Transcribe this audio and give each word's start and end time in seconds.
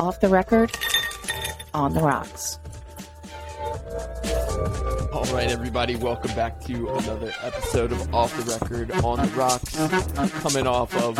Off 0.00 0.18
the 0.18 0.30
record, 0.30 0.74
on 1.74 1.92
the 1.92 2.00
rocks. 2.00 2.58
All 5.12 5.26
right, 5.34 5.50
everybody, 5.50 5.94
welcome 5.96 6.34
back 6.34 6.58
to 6.62 6.88
another 6.88 7.30
episode 7.42 7.92
of 7.92 8.14
Off 8.14 8.34
the 8.42 8.50
Record 8.50 8.90
on 9.04 9.18
the 9.18 9.30
Rocks. 9.36 9.76
Coming 10.40 10.66
off 10.66 10.96
of 10.96 11.18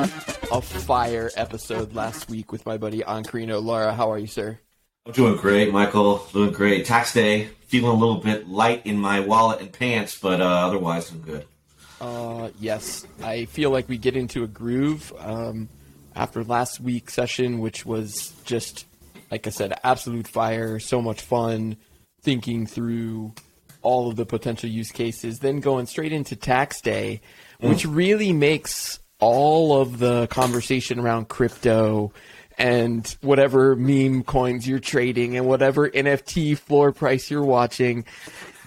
a 0.51 0.62
fire 0.62 1.30
episode 1.37 1.93
last 1.93 2.30
week 2.30 2.53
with 2.53 2.64
my 2.64 2.79
buddy 2.79 3.01
Ankarino. 3.01 3.62
Lara, 3.62 3.93
how 3.93 4.11
are 4.11 4.18
you, 4.18 4.27
sir? 4.27 4.58
I'm 5.04 5.12
doing 5.12 5.36
great, 5.36 5.70
Michael. 5.70 6.26
Doing 6.32 6.50
great. 6.50 6.86
Tax 6.86 7.12
day. 7.12 7.50
Feeling 7.66 7.90
a 7.90 7.94
little 7.94 8.16
bit 8.16 8.48
light 8.48 8.86
in 8.86 8.96
my 8.96 9.20
wallet 9.20 9.60
and 9.60 9.70
pants, 9.70 10.18
but 10.18 10.40
uh, 10.40 10.44
otherwise 10.44 11.10
I'm 11.10 11.20
good. 11.20 11.46
Uh, 12.00 12.48
yes, 12.58 13.06
I 13.22 13.44
feel 13.44 13.68
like 13.68 13.90
we 13.90 13.98
get 13.98 14.16
into 14.16 14.42
a 14.42 14.46
groove 14.46 15.12
um, 15.18 15.68
after 16.14 16.45
last 16.45 16.80
week's 16.80 17.14
session, 17.14 17.61
which 17.61 17.86
was 17.86 18.32
just, 18.45 18.86
like 19.30 19.46
I 19.46 19.50
said, 19.50 19.79
absolute 19.84 20.29
fire. 20.29 20.79
So 20.79 21.00
much 21.00 21.21
fun 21.21 21.76
thinking 22.22 22.66
through 22.66 23.32
all 23.82 24.08
of 24.08 24.16
the 24.16 24.26
potential 24.26 24.68
use 24.68 24.90
cases, 24.90 25.38
then 25.38 25.61
going 25.61 25.86
straight 25.86 26.12
into 26.12 26.36
tax 26.36 26.80
day, 26.80 27.21
which 27.61 27.86
mm. 27.86 27.94
really 27.94 28.32
makes 28.32 28.99
all 29.18 29.80
of 29.80 29.99
the 29.99 30.26
conversation 30.29 30.99
around 30.99 31.29
crypto 31.29 32.12
and 32.58 33.16
whatever 33.22 33.74
meme 33.74 34.22
coins 34.22 34.69
you're 34.69 34.78
trading 34.78 35.36
and 35.36 35.47
whatever 35.47 35.88
NFT 35.88 36.58
floor 36.58 36.92
price 36.92 37.30
you're 37.30 37.44
watching, 37.44 38.05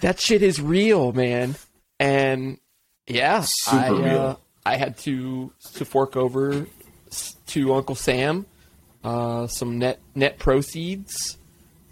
that 0.00 0.18
shit 0.18 0.42
is 0.42 0.60
real, 0.60 1.12
man. 1.12 1.54
And 2.00 2.58
yeah, 3.06 3.42
Super 3.46 3.78
I. 3.78 4.10
Uh, 4.10 4.36
I 4.66 4.76
had 4.76 4.96
to 4.98 5.52
to 5.74 5.84
fork 5.84 6.16
over 6.16 6.66
to 7.46 7.74
Uncle 7.74 7.94
Sam 7.94 8.46
uh, 9.04 9.46
some 9.46 9.78
net 9.78 10.00
net 10.14 10.38
proceeds 10.38 11.36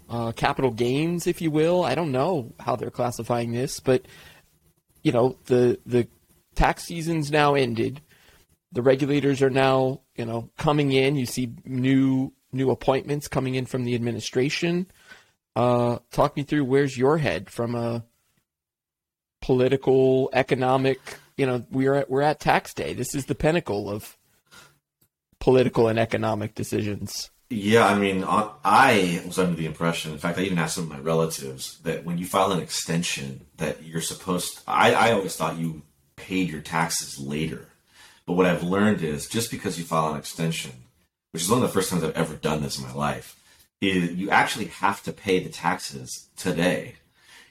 uh, 0.09 0.31
capital 0.31 0.71
gains, 0.71 1.27
if 1.27 1.41
you 1.41 1.51
will. 1.51 1.83
I 1.83 1.95
don't 1.95 2.11
know 2.11 2.51
how 2.59 2.75
they're 2.75 2.89
classifying 2.89 3.51
this, 3.51 3.79
but 3.79 4.05
you 5.03 5.11
know 5.11 5.37
the 5.45 5.79
the 5.85 6.07
tax 6.55 6.83
season's 6.83 7.31
now 7.31 7.53
ended. 7.53 8.01
The 8.71 8.81
regulators 8.81 9.41
are 9.41 9.51
now 9.51 10.01
you 10.15 10.25
know 10.25 10.49
coming 10.57 10.91
in. 10.91 11.15
You 11.15 11.27
see 11.27 11.53
new 11.65 12.33
new 12.51 12.71
appointments 12.71 13.27
coming 13.27 13.55
in 13.55 13.67
from 13.67 13.83
the 13.85 13.95
administration. 13.95 14.87
Uh, 15.55 15.99
talk 16.11 16.35
me 16.35 16.41
through 16.41 16.65
where's 16.65 16.97
your 16.97 17.19
head 17.19 17.49
from 17.49 17.75
a 17.75 18.03
political, 19.39 20.31
economic. 20.33 20.99
You 21.37 21.45
know, 21.45 21.65
we're 21.69 21.93
at, 21.93 22.09
we're 22.09 22.21
at 22.23 22.39
tax 22.39 22.73
day. 22.73 22.93
This 22.93 23.13
is 23.13 23.25
the 23.25 23.35
pinnacle 23.35 23.87
of 23.87 24.17
political 25.43 25.89
and 25.89 25.99
economic 25.99 26.55
decisions. 26.55 27.29
Yeah, 27.49 27.85
I 27.85 27.95
mean, 27.95 28.23
I 28.25 29.21
was 29.25 29.37
under 29.37 29.57
the 29.57 29.65
impression. 29.65 30.13
In 30.13 30.17
fact, 30.17 30.39
I 30.39 30.43
even 30.43 30.57
asked 30.57 30.75
some 30.75 30.85
of 30.85 30.89
my 30.89 30.99
relatives 30.99 31.79
that 31.79 32.05
when 32.05 32.17
you 32.17 32.25
file 32.25 32.53
an 32.53 32.61
extension, 32.61 33.45
that 33.57 33.83
you're 33.83 33.99
supposed. 33.99 34.61
I, 34.65 34.93
I 34.93 35.11
always 35.11 35.35
thought 35.35 35.57
you 35.57 35.81
paid 36.15 36.49
your 36.49 36.61
taxes 36.61 37.19
later, 37.19 37.67
but 38.25 38.33
what 38.33 38.45
I've 38.45 38.63
learned 38.63 39.03
is 39.03 39.27
just 39.27 39.51
because 39.51 39.77
you 39.77 39.83
file 39.83 40.13
an 40.13 40.17
extension, 40.17 40.71
which 41.31 41.43
is 41.43 41.49
one 41.49 41.61
of 41.61 41.67
the 41.67 41.73
first 41.73 41.89
times 41.89 42.05
I've 42.05 42.15
ever 42.15 42.35
done 42.35 42.61
this 42.61 42.77
in 42.77 42.85
my 42.85 42.93
life, 42.93 43.37
is 43.81 44.13
you 44.13 44.29
actually 44.29 44.67
have 44.67 45.03
to 45.03 45.11
pay 45.11 45.39
the 45.39 45.49
taxes 45.49 46.29
today, 46.37 46.95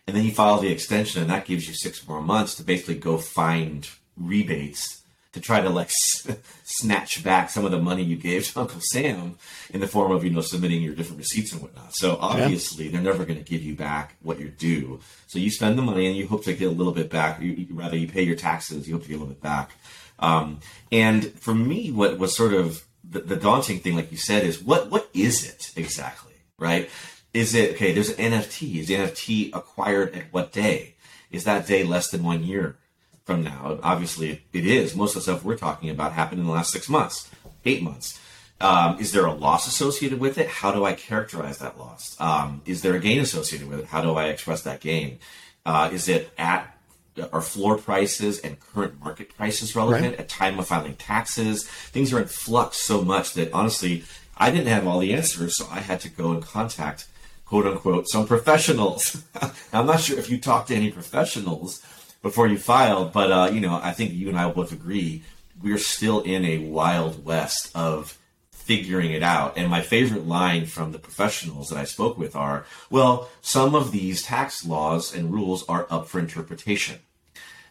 and 0.07 0.17
then 0.17 0.25
you 0.25 0.33
file 0.33 0.59
the 0.59 0.73
extension, 0.73 1.21
and 1.21 1.31
that 1.31 1.45
gives 1.45 1.69
you 1.69 1.75
six 1.75 2.09
more 2.09 2.23
months 2.23 2.55
to 2.55 2.65
basically 2.65 2.95
go 2.95 3.19
find 3.19 3.91
rebates 4.17 5.02
to 5.33 5.41
try 5.41 5.61
to 5.61 5.71
like 5.71 5.91
snatch 6.65 7.25
back 7.25 7.51
some 7.51 7.65
of 7.65 7.71
the 7.71 7.79
money 7.79 8.03
you 8.03 8.17
gave 8.17 8.47
to 8.47 8.61
Uncle 8.61 8.81
Sam 8.81 9.37
in 9.71 9.81
the 9.81 9.87
form 9.87 10.13
of 10.13 10.25
you 10.25 10.31
know 10.31 10.41
submitting 10.41 10.83
your 10.83 10.95
different 10.95 11.19
receipts 11.19 11.53
and 11.53 11.63
whatnot. 11.63 11.95
So 11.95 12.19
obviously 12.21 12.87
yeah. 12.87 12.93
they're 12.93 13.01
never 13.01 13.25
going 13.25 13.43
to 13.43 13.51
give 13.51 13.63
you 13.63 13.75
back 13.75 14.17
what 14.23 14.39
you're 14.39 14.51
due. 14.51 15.01
So 15.27 15.39
you 15.39 15.51
spend 15.51 15.79
the 15.79 15.83
money 15.83 16.07
and 16.07 16.17
you 16.17 16.27
hope 16.27 16.45
to 16.45 16.53
get 16.53 16.69
a 16.69 16.73
little 16.73 16.93
bit 16.93 17.11
back. 17.11 17.41
You, 17.41 17.67
rather 17.71 17.97
you 17.97 18.09
pay 18.09 18.23
your 18.23 18.37
taxes, 18.37 18.87
you 18.87 18.95
hope 18.95 19.05
to 19.05 19.09
get 19.09 19.17
a 19.17 19.19
little 19.19 19.35
bit 19.35 19.43
back. 19.43 19.73
Um, 20.19 20.61
and 20.91 21.33
for 21.33 21.55
me, 21.55 21.91
what 21.91 22.19
was 22.19 22.37
sort 22.37 22.55
of 22.55 22.85
the, 23.03 23.21
the 23.21 23.37
daunting 23.37 23.81
thing, 23.81 23.97
like 23.97 24.13
you 24.13 24.19
said, 24.19 24.45
is 24.45 24.63
what 24.63 24.91
what 24.91 25.09
is 25.15 25.49
it 25.49 25.73
exactly, 25.77 26.35
right? 26.59 26.91
Is 27.35 27.55
it 27.55 27.73
okay? 27.73 27.93
There's 27.93 28.11
an 28.11 28.33
NFT. 28.33 28.77
Is 28.81 28.89
the 28.89 28.95
NFT 28.95 29.51
acquired 29.55 30.15
at 30.15 30.33
what 30.33 30.53
day? 30.53 30.97
Is 31.31 31.45
that 31.45 31.67
day 31.67 31.83
less 31.83 32.11
than 32.11 32.23
one 32.23 32.45
year? 32.45 32.77
From 33.25 33.43
now. 33.43 33.79
Obviously, 33.83 34.43
it 34.53 34.67
is. 34.67 34.95
Most 34.95 35.17
of 35.17 35.25
the 35.25 35.33
stuff 35.33 35.45
we're 35.45 35.57
talking 35.57 35.91
about 35.91 36.13
happened 36.13 36.41
in 36.41 36.47
the 36.47 36.53
last 36.53 36.73
six 36.73 36.89
months, 36.89 37.31
eight 37.65 37.83
months. 37.83 38.19
Um, 38.61 38.99
is 39.01 39.11
there 39.13 39.27
a 39.27 39.33
loss 39.33 39.67
associated 39.67 40.21
with 40.21 40.39
it? 40.39 40.49
How 40.49 40.71
do 40.71 40.85
I 40.85 40.93
characterize 40.93 41.59
that 41.59 41.79
loss? 41.79 42.17
Um, 42.21 42.63
is 42.65 42.83
there 42.83 42.95
a 42.95 43.01
gain 43.01 43.21
associated 43.21 43.69
with 43.69 43.81
it? 43.81 43.87
How 43.87 44.03
do 44.03 44.15
I 44.15 44.27
express 44.27 44.63
that 44.63 44.81
gain? 44.81 45.19
Uh, 45.67 45.91
is 45.93 46.09
it 46.09 46.33
at 46.39 46.77
our 47.33 47.43
floor 47.43 47.77
prices 47.77 48.39
and 48.39 48.59
current 48.61 49.01
market 49.01 49.37
prices 49.37 49.75
relevant 49.77 50.13
right. 50.13 50.21
at 50.21 50.29
time 50.29 50.59
of 50.61 50.69
filing 50.69 50.95
taxes? 50.95 51.67
Things 51.67 52.13
are 52.13 52.21
in 52.21 52.29
flux 52.29 52.77
so 52.77 53.03
much 53.03 53.35
that 53.35 53.53
honestly, 53.53 54.05
I 54.37 54.51
didn't 54.51 54.69
have 54.69 54.87
all 54.87 55.01
the 55.01 55.13
answers, 55.13 55.57
so 55.57 55.67
I 55.71 55.81
had 55.81 56.01
to 56.01 56.09
go 56.09 56.31
and 56.31 56.43
contact 56.43 57.09
quote 57.45 57.67
unquote 57.67 58.09
some 58.09 58.27
professionals. 58.27 59.25
I'm 59.73 59.87
not 59.87 60.01
sure 60.01 60.19
if 60.19 60.31
you 60.31 60.39
talked 60.39 60.69
to 60.69 60.75
any 60.77 60.91
professionals 60.91 61.85
before 62.23 62.47
you 62.47 62.57
filed. 62.57 63.13
But 63.13 63.31
uh, 63.31 63.51
you 63.53 63.61
know, 63.61 63.79
I 63.83 63.93
think 63.93 64.13
you 64.13 64.29
and 64.29 64.39
I 64.39 64.51
both 64.51 64.73
agree 64.73 65.23
we're 65.61 65.79
still 65.79 66.21
in 66.21 66.45
a 66.45 66.59
wild 66.59 67.25
west 67.25 67.71
of 67.75 68.19
figuring 68.51 69.13
it 69.13 69.23
out. 69.23 69.57
And 69.57 69.69
my 69.69 69.81
favorite 69.81 70.27
line 70.27 70.67
from 70.67 70.93
the 70.93 70.99
professionals 70.99 71.69
that 71.69 71.79
I 71.79 71.85
spoke 71.85 72.17
with 72.17 72.35
are, 72.35 72.65
"Well, 72.91 73.29
some 73.41 73.75
of 73.75 73.93
these 73.93 74.23
tax 74.23 74.65
laws 74.65 75.15
and 75.15 75.33
rules 75.33 75.69
are 75.69 75.87
up 75.91 76.09
for 76.09 76.19
interpretation." 76.19 77.01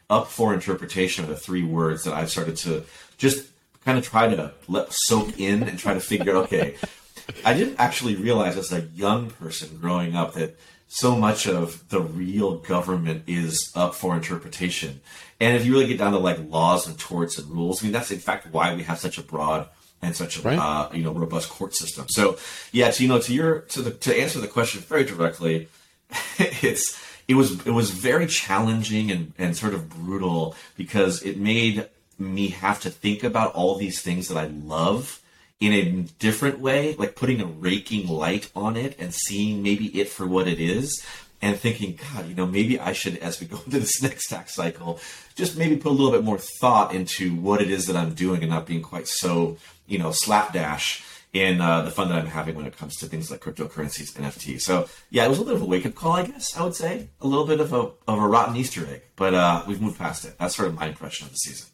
Up 0.09 0.27
for 0.27 0.53
interpretation 0.53 1.23
are 1.23 1.29
the 1.29 1.37
three 1.37 1.63
words 1.63 2.03
that 2.03 2.13
I've 2.13 2.29
started 2.29 2.57
to 2.57 2.83
just 3.17 3.47
kind 3.85 3.97
of 3.97 4.03
try 4.03 4.27
to 4.33 4.53
let 4.67 4.87
soak 4.91 5.39
in 5.39 5.63
and 5.63 5.79
try 5.79 5.93
to 5.93 6.01
figure. 6.01 6.35
Okay, 6.35 6.75
I 7.45 7.53
didn't 7.53 7.79
actually 7.79 8.15
realize 8.15 8.57
as 8.57 8.73
a 8.73 8.81
young 8.81 9.29
person 9.29 9.77
growing 9.79 10.15
up 10.15 10.33
that 10.33 10.59
so 10.93 11.15
much 11.15 11.47
of 11.47 11.87
the 11.87 12.01
real 12.01 12.57
government 12.57 13.23
is 13.25 13.71
up 13.75 13.95
for 13.95 14.13
interpretation. 14.13 14.99
And 15.39 15.55
if 15.55 15.65
you 15.65 15.71
really 15.71 15.87
get 15.87 15.99
down 15.99 16.11
to 16.11 16.19
like 16.19 16.37
laws 16.49 16.85
and 16.85 16.99
torts 16.99 17.37
and 17.37 17.49
rules, 17.49 17.81
I 17.81 17.85
mean, 17.85 17.93
that's 17.93 18.11
in 18.11 18.19
fact 18.19 18.47
why 18.51 18.75
we 18.75 18.83
have 18.83 18.99
such 18.99 19.17
a 19.17 19.23
broad 19.23 19.69
and 20.01 20.13
such 20.17 20.37
a 20.37 20.41
right. 20.41 20.59
uh, 20.59 20.89
you 20.93 21.01
know 21.01 21.13
robust 21.13 21.49
court 21.49 21.73
system. 21.75 22.07
So 22.09 22.37
yeah, 22.73 22.91
to 22.91 23.03
you 23.03 23.07
know 23.07 23.19
to 23.19 23.33
your 23.33 23.61
to 23.61 23.81
the 23.81 23.91
to 23.91 24.19
answer 24.19 24.41
the 24.41 24.49
question 24.49 24.81
very 24.81 25.05
directly, 25.05 25.69
it's 26.37 27.01
it 27.25 27.35
was 27.35 27.65
it 27.65 27.71
was 27.71 27.91
very 27.91 28.27
challenging 28.27 29.11
and 29.11 29.31
and 29.37 29.55
sort 29.55 29.73
of 29.73 29.89
brutal 29.89 30.57
because 30.75 31.23
it 31.23 31.37
made 31.37 31.87
me 32.19 32.49
have 32.49 32.81
to 32.81 32.89
think 32.89 33.23
about 33.23 33.53
all 33.53 33.75
these 33.75 34.01
things 34.01 34.27
that 34.27 34.37
I 34.37 34.47
love 34.47 35.20
in 35.61 35.73
a 35.73 35.91
different 36.17 36.59
way, 36.59 36.95
like 36.95 37.15
putting 37.15 37.39
a 37.39 37.45
raking 37.45 38.07
light 38.07 38.51
on 38.55 38.75
it 38.75 38.99
and 38.99 39.13
seeing 39.13 39.61
maybe 39.61 39.87
it 39.99 40.09
for 40.09 40.25
what 40.27 40.47
it 40.47 40.59
is 40.59 41.05
and 41.39 41.57
thinking, 41.57 41.99
God, 42.13 42.27
you 42.27 42.35
know, 42.35 42.47
maybe 42.47 42.79
I 42.79 42.93
should, 42.93 43.17
as 43.17 43.39
we 43.39 43.45
go 43.45 43.61
into 43.65 43.79
this 43.79 44.01
next 44.01 44.27
tax 44.27 44.55
cycle, 44.55 44.99
just 45.35 45.57
maybe 45.57 45.77
put 45.77 45.91
a 45.91 45.95
little 45.95 46.11
bit 46.11 46.23
more 46.23 46.39
thought 46.39 46.93
into 46.93 47.35
what 47.35 47.61
it 47.61 47.69
is 47.69 47.85
that 47.85 47.95
I'm 47.95 48.15
doing 48.15 48.41
and 48.41 48.49
not 48.49 48.65
being 48.65 48.81
quite 48.81 49.07
so, 49.07 49.57
you 49.85 49.99
know, 49.99 50.11
slapdash 50.11 51.03
in 51.31 51.61
uh, 51.61 51.83
the 51.83 51.91
fun 51.91 52.09
that 52.09 52.17
I'm 52.17 52.25
having 52.25 52.55
when 52.55 52.65
it 52.65 52.75
comes 52.75 52.97
to 52.97 53.05
things 53.05 53.29
like 53.29 53.39
cryptocurrencies, 53.39 54.13
NFTs. 54.13 54.61
So 54.61 54.89
yeah, 55.11 55.25
it 55.25 55.29
was 55.29 55.37
a 55.37 55.41
little 55.41 55.55
bit 55.55 55.61
of 55.61 55.67
a 55.67 55.69
wake 55.69 55.85
up 55.85 55.93
call, 55.93 56.13
I 56.13 56.25
guess 56.25 56.57
I 56.57 56.63
would 56.63 56.75
say, 56.75 57.07
a 57.21 57.27
little 57.27 57.45
bit 57.45 57.59
of 57.59 57.71
a 57.71 57.91
of 58.07 58.19
a 58.19 58.27
rotten 58.27 58.55
Easter 58.57 58.85
egg, 58.85 59.03
but 59.15 59.33
uh, 59.33 59.63
we've 59.67 59.81
moved 59.81 59.97
past 59.97 60.25
it. 60.25 60.37
That's 60.39 60.55
sort 60.55 60.67
of 60.67 60.75
my 60.75 60.87
impression 60.87 61.27
of 61.27 61.31
the 61.31 61.37
season. 61.37 61.67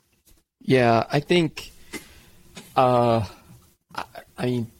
Yeah, 0.59 1.05
I 1.09 1.21
think. 1.21 1.71
Uh, 2.75 3.25
I 4.37 4.45
mean, 4.45 4.71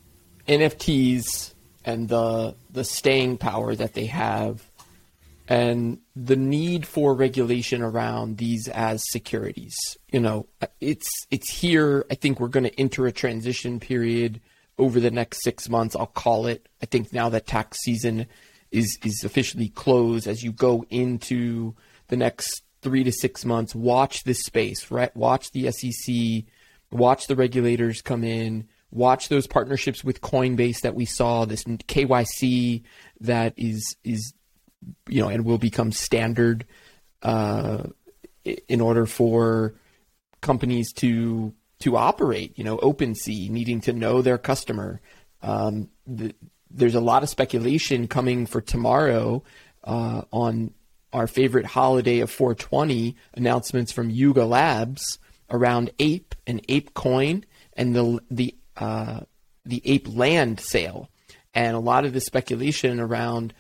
NFTs 0.48 1.54
and 1.86 2.10
the 2.10 2.56
the 2.70 2.84
staying 2.84 3.38
power 3.38 3.76
that 3.76 3.94
they 3.94 4.06
have, 4.08 4.70
and 5.48 6.00
the 6.16 6.36
need 6.36 6.86
for 6.86 7.14
regulation 7.14 7.82
around 7.82 8.38
these 8.38 8.68
as 8.68 9.04
securities. 9.10 9.76
You 10.12 10.20
know, 10.20 10.48
it's 10.80 11.10
it's 11.32 11.50
here. 11.50 12.06
I 12.12 12.16
think 12.16 12.40
we're 12.40 12.48
going 12.50 12.66
to 12.66 12.80
enter 12.80 13.08
a 13.08 13.12
transition 13.12 13.80
period 13.80 14.42
over 14.78 15.00
the 15.00 15.12
next 15.12 15.44
six 15.44 15.70
months. 15.70 15.96
I'll 15.96 16.06
call 16.06 16.46
it. 16.46 16.68
I 16.82 16.86
think 16.86 17.12
now 17.12 17.30
that 17.30 17.48
tax 17.48 17.80
season 17.80 18.28
is 18.72 18.98
is 19.04 19.24
officially 19.24 19.70
closed, 19.70 20.28
as 20.28 20.44
you 20.44 20.52
go 20.52 20.86
into 20.90 21.76
the 22.10 22.18
next 22.18 22.62
three 22.82 23.04
to 23.04 23.12
six 23.12 23.44
months, 23.44 23.74
watch 23.74 24.24
this 24.24 24.44
space. 24.44 24.92
Right, 24.92 25.16
watch 25.16 25.52
the 25.52 25.72
SEC, 25.72 26.46
watch 26.92 27.28
the 27.28 27.36
regulators 27.36 28.02
come 28.02 28.24
in 28.24 28.68
watch 28.92 29.30
those 29.30 29.48
partnerships 29.48 30.04
with 30.04 30.22
Coinbase 30.22 30.82
that 30.82 30.96
we 30.96 31.06
saw, 31.06 31.46
this 31.46 31.64
KYC 31.64 32.84
that 33.22 33.54
is 33.58 33.96
is 34.04 34.34
you 35.08 35.22
know 35.22 35.30
and 35.30 35.46
will 35.46 35.58
become 35.58 35.92
standard 35.92 36.66
uh, 37.24 37.84
in 38.68 38.82
order 38.82 39.06
for 39.06 39.76
companies 40.42 40.94
to 40.94 41.54
to 41.80 41.98
operate. 41.98 42.58
You 42.58 42.64
know, 42.64 42.78
OpenSea 42.78 43.50
needing 43.50 43.82
to 43.82 43.94
know 43.94 44.22
their 44.22 44.38
customer, 44.38 45.02
Um, 45.42 45.90
the, 46.06 46.34
there's 46.70 46.96
a 46.96 47.02
lot 47.02 47.24
of 47.24 47.30
speculation 47.30 48.08
coming 48.08 48.46
for 48.46 48.62
tomorrow 48.62 49.44
uh, 49.84 50.24
on 50.32 50.74
our 51.14 51.28
favorite 51.28 51.66
holiday 51.66 52.20
of 52.20 52.30
420 52.30 53.16
announcements 53.34 53.92
from 53.92 54.10
Yuga 54.10 54.46
Labs 54.46 55.20
around 55.50 55.92
Ape 56.00 56.36
and 56.46 56.62
Ape 56.68 56.94
Coin 56.94 57.46
and 57.74 57.96
the 57.96 58.20
the 58.30 58.56
uh, 58.78 59.22
the 59.66 59.82
Ape 59.86 60.08
Land 60.08 60.60
sale, 60.60 61.10
and 61.54 61.76
a 61.76 61.80
lot 61.80 62.06
of 62.06 62.14
the 62.14 62.22
speculation 62.22 63.00
around 63.00 63.54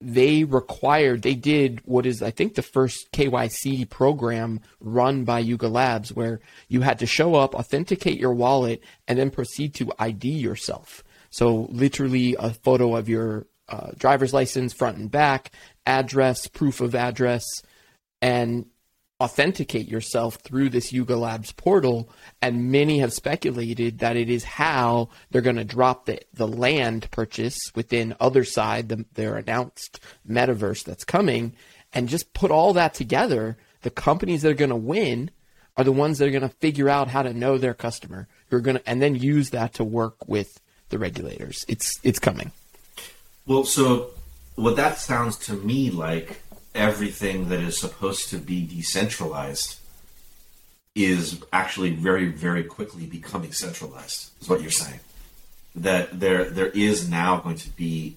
they 0.00 0.44
required 0.44 1.22
they 1.22 1.34
did 1.34 1.80
what 1.84 2.06
is 2.06 2.22
I 2.22 2.30
think 2.30 2.54
the 2.54 2.62
first 2.62 3.10
KYC 3.12 3.88
program 3.90 4.60
run 4.80 5.24
by 5.24 5.40
Yuga 5.40 5.68
Labs 5.68 6.12
where 6.12 6.40
you 6.68 6.82
had 6.82 7.00
to 7.00 7.06
show 7.06 7.34
up, 7.34 7.54
authenticate 7.54 8.18
your 8.18 8.32
wallet, 8.32 8.82
and 9.08 9.18
then 9.18 9.30
proceed 9.30 9.74
to 9.74 9.92
ID 9.98 10.28
yourself. 10.28 11.02
So 11.30 11.66
literally 11.70 12.36
a 12.38 12.50
photo 12.50 12.96
of 12.96 13.08
your 13.08 13.46
uh, 13.68 13.90
driver's 13.98 14.32
license 14.32 14.72
front 14.72 14.98
and 14.98 15.10
back, 15.10 15.50
address, 15.84 16.46
proof 16.46 16.80
of 16.80 16.94
address, 16.94 17.44
and 18.22 18.66
authenticate 19.20 19.88
yourself 19.88 20.36
through 20.36 20.70
this 20.70 20.92
Yuga 20.92 21.16
Labs 21.16 21.52
portal. 21.52 22.08
And 22.40 22.70
many 22.70 23.00
have 23.00 23.12
speculated 23.12 23.98
that 23.98 24.16
it 24.16 24.30
is 24.30 24.44
how 24.44 25.08
they're 25.30 25.42
going 25.42 25.56
to 25.56 25.64
drop 25.64 26.06
the, 26.06 26.20
the 26.32 26.46
land 26.46 27.10
purchase 27.10 27.58
within 27.74 28.14
Otherside, 28.20 28.88
the, 28.88 29.04
their 29.14 29.36
announced 29.36 30.00
metaverse 30.28 30.84
that's 30.84 31.04
coming, 31.04 31.54
and 31.92 32.08
just 32.08 32.32
put 32.32 32.50
all 32.50 32.72
that 32.74 32.94
together. 32.94 33.56
The 33.82 33.90
companies 33.90 34.42
that 34.42 34.50
are 34.50 34.54
going 34.54 34.70
to 34.70 34.76
win 34.76 35.30
are 35.76 35.84
the 35.84 35.92
ones 35.92 36.18
that 36.18 36.28
are 36.28 36.32
going 36.32 36.42
to 36.42 36.48
figure 36.48 36.88
out 36.88 37.08
how 37.08 37.22
to 37.22 37.32
know 37.32 37.58
their 37.58 37.74
customer. 37.74 38.28
Are 38.50 38.60
going 38.60 38.78
to, 38.78 38.88
and 38.88 39.02
then 39.02 39.14
use 39.14 39.50
that 39.50 39.74
to 39.74 39.84
work 39.84 40.26
with 40.26 40.60
the 40.88 40.98
regulators. 40.98 41.64
It's 41.68 41.92
it's 42.02 42.18
coming. 42.18 42.50
Well, 43.46 43.64
so 43.64 44.10
what 44.54 44.76
that 44.76 44.98
sounds 44.98 45.36
to 45.46 45.52
me 45.52 45.90
like 45.90 46.42
everything 46.74 47.48
that 47.48 47.60
is 47.60 47.78
supposed 47.78 48.28
to 48.30 48.38
be 48.38 48.66
decentralized 48.66 49.78
is 50.94 51.42
actually 51.52 51.90
very 51.90 52.26
very 52.26 52.64
quickly 52.64 53.06
becoming 53.06 53.52
centralized. 53.52 54.30
Is 54.40 54.48
what 54.48 54.60
you're 54.60 54.70
saying? 54.70 55.00
That 55.74 56.18
there 56.18 56.44
there 56.44 56.70
is 56.70 57.08
now 57.08 57.38
going 57.38 57.56
to 57.56 57.70
be 57.70 58.16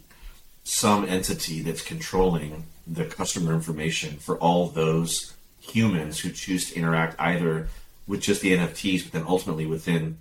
some 0.63 1.05
entity 1.05 1.61
that's 1.61 1.81
controlling 1.81 2.65
the 2.87 3.05
customer 3.05 3.53
information 3.53 4.17
for 4.17 4.37
all 4.37 4.67
those 4.67 5.33
humans 5.59 6.19
who 6.19 6.31
choose 6.31 6.69
to 6.69 6.75
interact 6.75 7.19
either 7.19 7.67
with 8.07 8.21
just 8.21 8.41
the 8.41 8.55
NFTs, 8.55 9.03
but 9.03 9.11
then 9.11 9.25
ultimately 9.27 9.65
within 9.65 10.17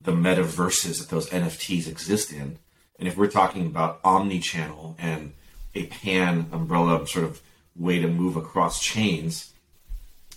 the 0.00 0.12
metaverses 0.12 0.98
that 0.98 1.08
those 1.08 1.30
NFTs 1.30 1.86
exist 1.88 2.32
in. 2.32 2.58
And 2.98 3.08
if 3.08 3.16
we're 3.16 3.28
talking 3.28 3.66
about 3.66 4.00
omni-channel 4.04 4.96
and 4.98 5.32
a 5.74 5.86
pan 5.86 6.46
umbrella 6.52 7.06
sort 7.06 7.24
of 7.24 7.40
way 7.76 7.98
to 8.00 8.08
move 8.08 8.36
across 8.36 8.82
chains, 8.82 9.52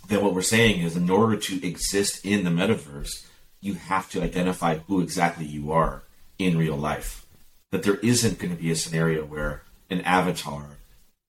then 0.08 0.24
what 0.24 0.34
we're 0.34 0.42
saying 0.42 0.82
is 0.82 0.96
in 0.96 1.10
order 1.10 1.36
to 1.36 1.68
exist 1.68 2.26
in 2.26 2.44
the 2.44 2.50
metaverse, 2.50 3.26
you 3.62 3.74
have 3.74 4.10
to 4.12 4.22
identify 4.22 4.78
who 4.78 5.02
exactly 5.02 5.46
you 5.46 5.72
are 5.72 6.04
in 6.38 6.58
real 6.58 6.78
life. 6.78 7.26
That 7.72 7.84
there 7.84 7.96
isn't 7.96 8.40
going 8.40 8.56
to 8.56 8.62
be 8.62 8.72
a 8.72 8.76
scenario 8.76 9.26
where 9.26 9.64
an 9.90 10.02
avatar 10.02 10.78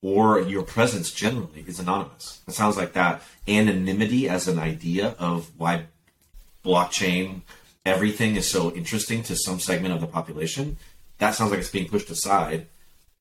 or 0.03 0.41
your 0.41 0.63
presence 0.63 1.11
generally 1.11 1.65
is 1.67 1.81
anonymous. 1.81 2.41
It 2.47 2.53
sounds 2.53 2.77
like 2.77 2.93
that 2.93 3.23
anonymity 3.49 4.29
as 4.29 4.47
an 4.47 4.59
idea 4.59 5.17
of 5.19 5.51
why 5.57 5.87
blockchain 6.65 7.43
everything 7.87 8.37
is 8.37 8.51
so 8.51 8.73
interesting 8.75 9.23
to 9.23 9.37
some 9.37 9.61
segment 9.61 9.95
of 9.95 10.01
the 10.01 10.07
population, 10.07 10.77
that 11.19 11.35
sounds 11.35 11.53
like 11.53 11.61
it's 11.61 11.71
being 11.71 11.89
pushed 11.89 12.11
aside. 12.11 12.67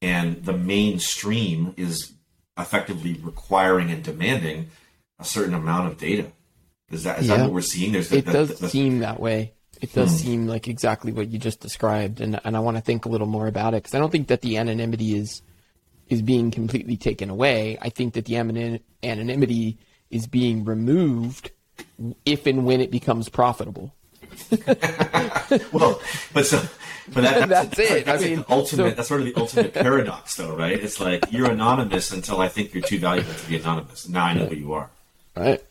And 0.01 0.43
the 0.43 0.57
mainstream 0.57 1.73
is 1.77 2.11
effectively 2.57 3.19
requiring 3.21 3.91
and 3.91 4.03
demanding 4.03 4.69
a 5.19 5.25
certain 5.25 5.53
amount 5.53 5.91
of 5.91 5.97
data. 5.97 6.31
Is 6.91 7.03
that 7.03 7.19
is 7.19 7.27
yeah. 7.27 7.37
that 7.37 7.43
what 7.43 7.53
we're 7.53 7.61
seeing? 7.61 7.91
There's 7.91 8.09
the, 8.09 8.17
it 8.17 8.25
the, 8.25 8.31
does 8.31 8.59
the, 8.59 8.69
seem 8.69 8.99
that 8.99 9.19
way. 9.19 9.53
It 9.81 9.93
does 9.93 10.11
hmm. 10.11 10.17
seem 10.17 10.47
like 10.47 10.67
exactly 10.67 11.11
what 11.11 11.29
you 11.29 11.39
just 11.39 11.59
described, 11.59 12.21
and 12.21 12.39
and 12.43 12.55
I 12.55 12.59
want 12.59 12.77
to 12.77 12.81
think 12.81 13.05
a 13.05 13.09
little 13.09 13.27
more 13.27 13.47
about 13.47 13.73
it 13.73 13.83
because 13.83 13.95
I 13.95 13.99
don't 13.99 14.11
think 14.11 14.27
that 14.27 14.41
the 14.41 14.57
anonymity 14.57 15.15
is 15.15 15.41
is 16.07 16.21
being 16.21 16.51
completely 16.51 16.97
taken 16.97 17.29
away. 17.29 17.77
I 17.81 17.89
think 17.89 18.13
that 18.13 18.25
the 18.25 18.35
anonymity 18.37 19.79
is 20.11 20.27
being 20.27 20.63
removed 20.63 21.51
if 22.25 22.45
and 22.45 22.65
when 22.65 22.79
it 22.79 22.91
becomes 22.91 23.27
profitable. 23.27 23.93
well, 25.71 25.99
but 26.33 26.45
so, 26.45 26.61
but 27.13 27.23
that, 27.23 27.49
that's, 27.49 27.69
that's 27.75 27.79
it. 27.79 28.05
That's 28.05 28.23
I 28.23 28.27
mean, 28.27 28.45
ultimate. 28.49 28.89
So, 28.91 28.95
that's 28.95 29.07
sort 29.07 29.21
of 29.21 29.27
the 29.27 29.35
ultimate 29.35 29.73
paradox, 29.73 30.35
though, 30.35 30.55
right? 30.55 30.73
It's 30.73 30.99
like 30.99 31.31
you're 31.31 31.49
anonymous 31.49 32.11
until 32.11 32.41
I 32.41 32.47
think 32.47 32.73
you're 32.73 32.83
too 32.83 32.99
valuable 32.99 33.33
to 33.33 33.47
be 33.47 33.57
anonymous. 33.57 34.07
Now 34.07 34.25
I 34.25 34.33
know 34.33 34.45
who 34.47 34.55
you 34.55 34.73
are, 34.73 34.89
right? 35.35 35.63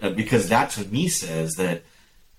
Uh, 0.00 0.10
because 0.10 0.48
that 0.48 0.70
to 0.70 0.84
me 0.86 1.08
says 1.08 1.54
that 1.54 1.82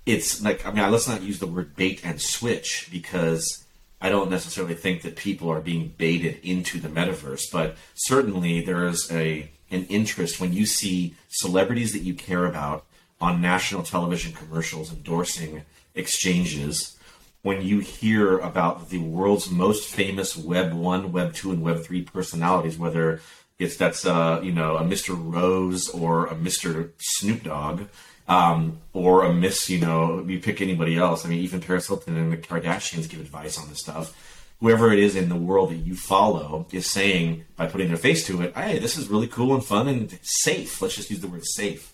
it's 0.06 0.42
like 0.42 0.66
I 0.66 0.72
mean, 0.72 0.90
let's 0.92 1.08
not 1.08 1.22
use 1.22 1.40
the 1.40 1.48
word 1.48 1.76
bait 1.76 2.02
and 2.04 2.20
switch 2.20 2.90
because 2.92 3.66
I 4.02 4.10
don't 4.10 4.32
necessarily 4.32 4.74
think 4.74 5.04
that 5.04 5.16
people 5.16 5.50
are 5.50 5.62
being 5.62 5.94
baited 5.98 6.40
into 6.44 6.80
the 6.80 6.90
metaverse, 6.90 7.52
but 7.52 7.76
certainly 7.94 8.62
there 8.62 8.88
is 8.88 9.12
a 9.12 9.52
an 9.70 9.86
interest 9.86 10.42
when 10.42 10.52
you 10.52 10.66
see 10.66 11.16
celebrities 11.30 11.94
that 11.94 12.00
you 12.02 12.14
care 12.14 12.46
about 12.46 12.86
on 13.22 13.42
national 13.42 13.84
television 13.84 14.34
commercials 14.34 14.92
endorsing 14.92 15.64
exchanges 15.94 16.98
when 17.42 17.62
you 17.62 17.80
hear 17.80 18.38
about 18.40 18.90
the 18.90 19.00
world's 19.00 19.50
most 19.50 19.88
famous 19.88 20.38
Web 20.38 20.74
1, 20.74 21.12
Web 21.12 21.34
2, 21.34 21.52
and 21.52 21.62
Web 21.62 21.84
3 21.84 22.04
personalities, 22.04 22.78
whether 22.78 23.22
it's 23.58 23.78
that's 23.78 24.06
uh, 24.06 24.40
you 24.44 24.52
know 24.52 24.78
a 24.78 24.84
Mr. 24.84 25.16
Rose 25.18 25.90
or 25.90 26.28
a 26.28 26.36
Mr. 26.36 26.92
Snoop 26.98 27.44
Dogg, 27.44 27.84
um, 28.28 28.80
or 28.94 29.24
a 29.24 29.34
Miss, 29.34 29.70
you 29.70 29.80
know, 29.80 30.24
you 30.28 30.40
pick 30.40 30.62
anybody 30.62 30.98
else. 30.98 31.26
I 31.26 31.30
mean, 31.30 31.40
even 31.40 31.62
Paris 31.62 31.88
Hilton 31.88 32.18
and 32.18 32.32
the 32.32 32.38
Kardashians 32.38 33.10
give 33.10 33.20
advice 33.20 33.60
on 33.60 33.70
this 33.70 33.80
stuff. 33.80 34.18
Whoever 34.60 34.94
it 34.94 35.00
is 35.00 35.16
in 35.16 35.30
the 35.30 35.36
world 35.36 35.72
that 35.72 35.78
you 35.78 35.96
follow 35.96 36.68
is 36.72 36.86
saying 36.86 37.46
by 37.56 37.66
putting 37.66 37.88
their 37.88 37.98
face 37.98 38.26
to 38.28 38.42
it, 38.42 38.56
"Hey, 38.56 38.78
this 38.80 38.98
is 38.98 39.10
really 39.10 39.28
cool 39.28 39.56
and 39.56 39.64
fun 39.66 39.88
and 39.88 40.20
safe." 40.22 40.82
Let's 40.82 40.96
just 40.96 41.10
use 41.10 41.20
the 41.20 41.28
word 41.28 41.46
safe 41.46 41.91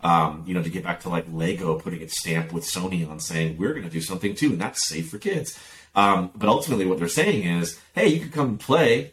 um, 0.00 0.44
you 0.46 0.54
know, 0.54 0.62
to 0.62 0.70
get 0.70 0.84
back 0.84 1.00
to 1.00 1.08
like 1.08 1.26
Lego 1.30 1.78
putting 1.78 2.00
its 2.00 2.18
stamp 2.18 2.52
with 2.52 2.64
Sony 2.64 3.08
on 3.08 3.20
saying 3.20 3.56
we're 3.56 3.72
going 3.72 3.84
to 3.84 3.90
do 3.90 4.00
something 4.00 4.34
too, 4.34 4.52
and 4.52 4.60
that's 4.60 4.86
safe 4.86 5.08
for 5.10 5.18
kids. 5.18 5.58
Um, 5.94 6.30
but 6.34 6.48
ultimately, 6.48 6.86
what 6.86 6.98
they're 6.98 7.08
saying 7.08 7.44
is, 7.44 7.78
hey, 7.94 8.08
you 8.08 8.20
can 8.20 8.30
come 8.30 8.58
play. 8.58 9.12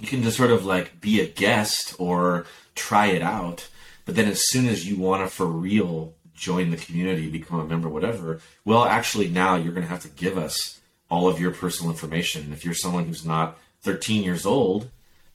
You 0.00 0.08
can 0.08 0.22
just 0.22 0.36
sort 0.36 0.50
of 0.50 0.64
like 0.64 1.00
be 1.00 1.20
a 1.20 1.26
guest 1.26 1.94
or 1.98 2.46
try 2.74 3.06
it 3.06 3.22
out. 3.22 3.68
But 4.04 4.16
then, 4.16 4.26
as 4.26 4.48
soon 4.48 4.66
as 4.66 4.88
you 4.88 4.96
want 4.96 5.22
to 5.22 5.34
for 5.34 5.46
real 5.46 6.14
join 6.34 6.70
the 6.70 6.76
community, 6.76 7.28
become 7.28 7.60
a 7.60 7.66
member, 7.66 7.88
whatever, 7.88 8.40
well, 8.64 8.84
actually, 8.84 9.28
now 9.28 9.56
you're 9.56 9.72
going 9.72 9.86
to 9.86 9.90
have 9.90 10.02
to 10.02 10.08
give 10.08 10.38
us 10.38 10.80
all 11.10 11.28
of 11.28 11.40
your 11.40 11.50
personal 11.50 11.90
information. 11.90 12.52
If 12.52 12.64
you're 12.64 12.74
someone 12.74 13.06
who's 13.06 13.24
not 13.24 13.58
13 13.82 14.22
years 14.22 14.46
old, 14.46 14.90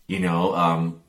you 0.08 0.20
know, 0.20 0.56
um, 0.56 1.02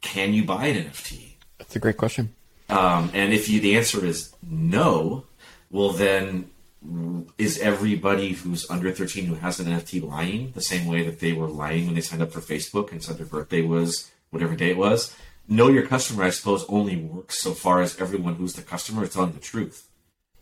can 0.00 0.34
you 0.34 0.44
buy 0.44 0.66
an 0.66 0.84
NFT? 0.84 1.34
That's 1.58 1.76
a 1.76 1.78
great 1.78 1.96
question. 1.96 2.34
Um, 2.68 3.10
and 3.14 3.32
if 3.32 3.48
you, 3.48 3.60
the 3.60 3.76
answer 3.76 4.04
is 4.04 4.34
no, 4.42 5.24
well 5.70 5.90
then 5.90 6.50
is 7.38 7.58
everybody 7.58 8.32
who's 8.32 8.68
under 8.70 8.92
13 8.92 9.26
who 9.26 9.34
has 9.36 9.58
an 9.58 9.66
NFT 9.66 10.06
lying 10.06 10.52
the 10.52 10.60
same 10.60 10.86
way 10.86 11.02
that 11.02 11.20
they 11.20 11.32
were 11.32 11.46
lying 11.46 11.86
when 11.86 11.94
they 11.94 12.00
signed 12.00 12.22
up 12.22 12.32
for 12.32 12.40
Facebook 12.40 12.92
and 12.92 13.02
said 13.02 13.16
their 13.16 13.26
birthday 13.26 13.62
was 13.62 14.10
whatever 14.30 14.54
day 14.54 14.70
it 14.70 14.76
was? 14.76 15.14
Know 15.48 15.68
your 15.68 15.86
customer, 15.86 16.24
I 16.24 16.30
suppose, 16.30 16.64
only 16.68 16.96
works 16.96 17.38
so 17.38 17.52
far 17.52 17.82
as 17.82 18.00
everyone 18.00 18.34
who's 18.34 18.54
the 18.54 18.62
customer 18.62 19.04
is 19.04 19.12
telling 19.12 19.32
the 19.32 19.40
truth. 19.40 19.88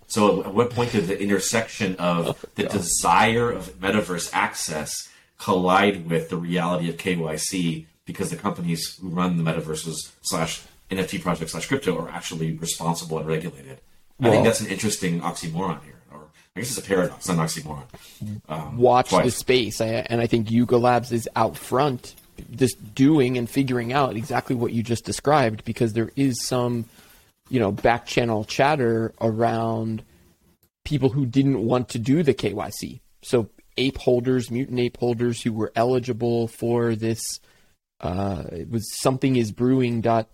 So, 0.06 0.44
at 0.44 0.54
what 0.54 0.70
point 0.70 0.92
did 0.92 1.06
the 1.06 1.20
intersection 1.20 1.96
of 1.96 2.44
the 2.54 2.64
desire 2.64 3.50
of 3.50 3.80
metaverse 3.80 4.30
access 4.32 5.08
collide 5.38 6.08
with 6.08 6.28
the 6.28 6.36
reality 6.36 6.88
of 6.88 6.98
KYC 6.98 7.86
because 8.04 8.30
the 8.30 8.36
companies 8.36 8.98
who 9.00 9.08
run 9.08 9.42
the 9.42 9.42
metaverses 9.42 10.12
slash 10.22 10.62
NFT 10.92 11.22
projects 11.22 11.52
slash 11.52 11.66
crypto 11.66 11.98
are 11.98 12.08
actually 12.08 12.52
responsible 12.52 13.18
and 13.18 13.26
regulated. 13.26 13.80
Well, 14.18 14.30
I 14.30 14.34
think 14.34 14.44
that's 14.44 14.60
an 14.60 14.68
interesting 14.68 15.20
oxymoron 15.20 15.82
here, 15.84 16.00
or 16.12 16.28
I 16.54 16.60
guess 16.60 16.76
it's 16.76 16.78
a 16.78 16.88
paradox, 16.88 17.26
not 17.28 17.38
an 17.38 17.44
oxymoron. 17.44 17.84
Um, 18.48 18.78
watch 18.78 19.10
twice. 19.10 19.24
the 19.24 19.30
space, 19.30 19.80
and 19.80 20.20
I 20.20 20.26
think 20.26 20.50
Yuga 20.50 20.76
Labs 20.76 21.10
is 21.12 21.28
out 21.34 21.56
front, 21.56 22.14
just 22.54 22.94
doing 22.94 23.36
and 23.36 23.48
figuring 23.48 23.92
out 23.92 24.16
exactly 24.16 24.54
what 24.54 24.72
you 24.72 24.82
just 24.82 25.04
described, 25.04 25.64
because 25.64 25.92
there 25.94 26.10
is 26.14 26.40
some, 26.44 26.84
you 27.48 27.58
know, 27.58 27.72
back 27.72 28.06
channel 28.06 28.44
chatter 28.44 29.12
around 29.20 30.02
people 30.84 31.08
who 31.08 31.26
didn't 31.26 31.64
want 31.64 31.88
to 31.90 31.98
do 31.98 32.22
the 32.22 32.34
KYC. 32.34 33.00
So 33.22 33.48
ape 33.76 33.98
holders, 33.98 34.50
mutant 34.50 34.78
ape 34.78 34.98
holders 34.98 35.42
who 35.42 35.52
were 35.52 35.72
eligible 35.74 36.48
for 36.48 36.94
this. 36.94 37.20
Uh, 38.00 38.44
it 38.50 38.70
was 38.70 38.92
something 39.00 39.36
is 39.36 39.52
brewing 39.52 40.00
dot 40.00 40.28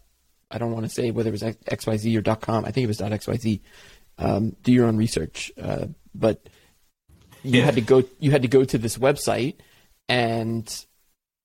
I 0.50 0.58
don't 0.58 0.72
want 0.72 0.84
to 0.86 0.90
say 0.90 1.10
whether 1.10 1.28
it 1.28 1.32
was 1.32 1.42
XYZ 1.42 2.16
or 2.16 2.36
.com. 2.36 2.64
I 2.64 2.70
think 2.70 2.84
it 2.84 2.88
was 2.88 2.98
.xyz. 3.00 3.60
Um, 4.18 4.56
do 4.62 4.72
your 4.72 4.86
own 4.86 4.96
research. 4.96 5.52
Uh, 5.60 5.86
but 6.14 6.48
you 7.42 7.60
Yeah. 7.60 7.66
had 7.66 7.74
to 7.76 7.80
go 7.80 8.02
you 8.18 8.30
had 8.30 8.42
to 8.42 8.48
go 8.48 8.64
to 8.64 8.78
this 8.78 8.98
website 8.98 9.56
and 10.08 10.84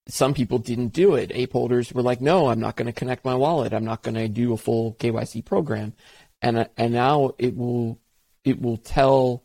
some 0.08 0.34
people 0.34 0.58
didn't 0.58 0.90
do 0.90 1.16
it. 1.16 1.32
Ape 1.34 1.54
holders 1.54 1.94
were 1.94 2.02
like, 2.02 2.20
"No, 2.20 2.48
I'm 2.50 2.60
not 2.60 2.76
going 2.76 2.88
to 2.88 2.92
connect 2.94 3.24
my 3.24 3.36
wallet. 3.36 3.74
I'm 3.74 3.86
not 3.86 4.02
going 4.02 4.16
to 4.16 4.28
do 4.28 4.52
a 4.54 4.58
full 4.58 4.96
KYC 4.96 5.42
program." 5.46 5.94
And 6.42 6.68
and 6.78 6.94
now 6.94 7.32
it 7.38 7.56
will 7.56 8.00
it 8.44 8.62
will 8.62 8.78
tell 8.78 9.44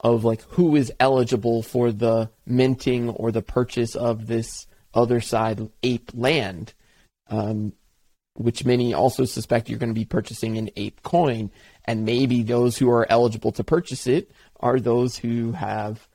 of 0.00 0.24
like 0.24 0.42
who 0.50 0.76
is 0.76 0.92
eligible 1.00 1.62
for 1.62 1.90
the 1.92 2.30
minting 2.46 3.08
or 3.10 3.32
the 3.32 3.42
purchase 3.42 3.94
of 3.96 4.26
this 4.26 4.66
other 4.94 5.20
side 5.20 5.68
ape 5.82 6.10
land, 6.14 6.74
um, 7.28 7.72
which 8.34 8.64
many 8.64 8.94
also 8.94 9.24
suspect 9.24 9.68
you're 9.68 9.78
going 9.78 9.90
to 9.90 9.94
be 9.94 10.04
purchasing 10.04 10.56
an 10.58 10.70
ape 10.76 11.02
coin, 11.02 11.50
and 11.84 12.04
maybe 12.04 12.42
those 12.42 12.78
who 12.78 12.90
are 12.90 13.06
eligible 13.10 13.52
to 13.52 13.64
purchase 13.64 14.06
it 14.06 14.30
are 14.60 14.80
those 14.80 15.16
who 15.16 15.52
have 15.52 16.06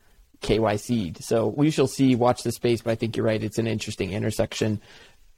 KYC'd. 0.42 1.24
So 1.24 1.48
we 1.48 1.72
shall 1.72 1.88
see. 1.88 2.16
Watch 2.16 2.44
the 2.44 2.52
space, 2.52 2.82
but 2.82 2.92
I 2.92 2.96
think 2.96 3.18
you're 3.18 3.26
right. 3.26 3.44
It's 3.44 3.58
an 3.58 3.68
interesting 3.68 4.12
intersection. 4.12 4.82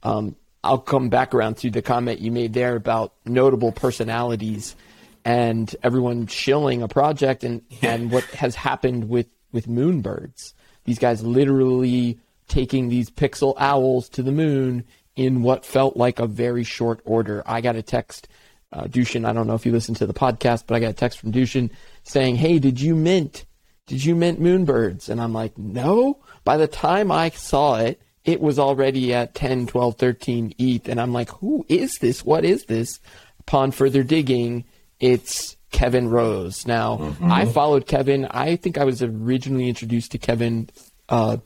Um, 0.02 0.36
I'll 0.62 0.78
come 0.78 1.08
back 1.08 1.34
around 1.34 1.56
to 1.58 1.70
the 1.70 1.82
comment 1.82 2.20
you 2.20 2.30
made 2.30 2.52
there 2.52 2.76
about 2.76 3.14
notable 3.24 3.72
personalities 3.72 4.76
and 5.24 5.74
everyone 5.82 6.26
shilling 6.26 6.82
a 6.82 6.88
project 6.88 7.44
and, 7.44 7.62
and 7.82 8.10
what 8.10 8.24
has 8.24 8.54
happened 8.54 9.08
with, 9.08 9.26
with 9.52 9.66
moonbirds. 9.66 10.54
These 10.84 10.98
guys 10.98 11.22
literally 11.22 12.18
taking 12.48 12.88
these 12.88 13.10
pixel 13.10 13.54
owls 13.58 14.08
to 14.10 14.22
the 14.22 14.32
moon 14.32 14.84
in 15.16 15.42
what 15.42 15.64
felt 15.64 15.96
like 15.96 16.18
a 16.18 16.26
very 16.26 16.64
short 16.64 17.00
order. 17.04 17.42
I 17.46 17.60
got 17.60 17.76
a 17.76 17.82
text, 17.82 18.28
uh, 18.72 18.84
Dushin, 18.84 19.26
I 19.26 19.32
don't 19.32 19.46
know 19.46 19.54
if 19.54 19.66
you 19.66 19.72
listened 19.72 19.98
to 19.98 20.06
the 20.06 20.14
podcast, 20.14 20.64
but 20.66 20.74
I 20.74 20.80
got 20.80 20.90
a 20.90 20.94
text 20.94 21.18
from 21.18 21.32
Dushin 21.32 21.70
saying, 22.04 22.36
Hey, 22.36 22.58
did 22.58 22.80
you 22.80 22.94
mint? 22.94 23.44
Did 23.86 24.04
you 24.04 24.14
mint 24.14 24.40
moonbirds? 24.40 25.08
And 25.08 25.20
I'm 25.20 25.32
like, 25.32 25.58
no. 25.58 26.20
By 26.44 26.56
the 26.56 26.68
time 26.68 27.10
I 27.10 27.30
saw 27.30 27.76
it, 27.80 28.00
it 28.24 28.40
was 28.40 28.58
already 28.58 29.12
at 29.12 29.34
10, 29.34 29.66
12, 29.66 29.96
13 29.96 30.54
ETH. 30.58 30.88
And 30.88 31.00
I'm 31.00 31.12
like, 31.12 31.30
who 31.30 31.66
is 31.68 31.98
this? 32.00 32.24
What 32.24 32.44
is 32.44 32.66
this? 32.66 33.00
Upon 33.40 33.72
further 33.72 34.04
digging, 34.04 34.64
it's 35.00 35.56
Kevin 35.72 36.08
Rose. 36.08 36.66
Now, 36.68 37.16
I 37.22 37.46
followed 37.46 37.86
Kevin. 37.86 38.26
I 38.26 38.54
think 38.56 38.78
I 38.78 38.84
was 38.84 39.02
originally 39.02 39.68
introduced 39.68 40.12
to 40.12 40.18
Kevin. 40.18 40.68
Uh, 41.08 41.38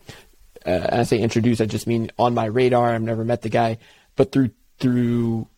uh, 0.66 0.70
and 0.70 1.00
I 1.00 1.02
say 1.04 1.18
introduced, 1.18 1.60
I 1.60 1.66
just 1.66 1.86
mean 1.86 2.10
on 2.18 2.34
my 2.34 2.46
radar. 2.46 2.94
I've 2.94 3.02
never 3.02 3.24
met 3.24 3.42
the 3.42 3.48
guy, 3.48 3.78
but 4.16 4.32
through 4.32 4.50
through 4.78 5.48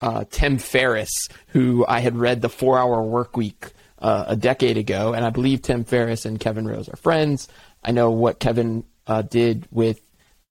uh, 0.00 0.24
Tim 0.30 0.58
Ferriss, 0.58 1.28
who 1.48 1.84
I 1.88 2.00
had 2.00 2.16
read 2.16 2.40
the 2.42 2.48
Four 2.48 2.78
Hour 2.78 3.02
Work 3.02 3.36
Week 3.36 3.72
uh, 3.98 4.24
a 4.28 4.36
decade 4.36 4.76
ago, 4.76 5.12
and 5.14 5.24
I 5.24 5.30
believe 5.30 5.62
Tim 5.62 5.84
Ferriss 5.84 6.24
and 6.24 6.38
Kevin 6.40 6.66
Rose 6.66 6.88
are 6.88 6.96
friends. 6.96 7.48
I 7.84 7.92
know 7.92 8.10
what 8.10 8.38
Kevin 8.40 8.84
uh, 9.06 9.22
did 9.22 9.66
with. 9.70 10.00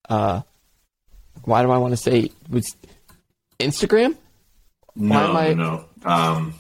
Uh, 0.10 0.42
why 1.44 1.62
do 1.64 1.72
I 1.72 1.78
want 1.78 1.92
to 1.92 1.98
say 1.98 2.32
was 2.50 2.76
Instagram? 3.60 4.16
No, 4.96 5.16
I- 5.16 5.54
no. 5.54 5.86
Um, 6.04 6.54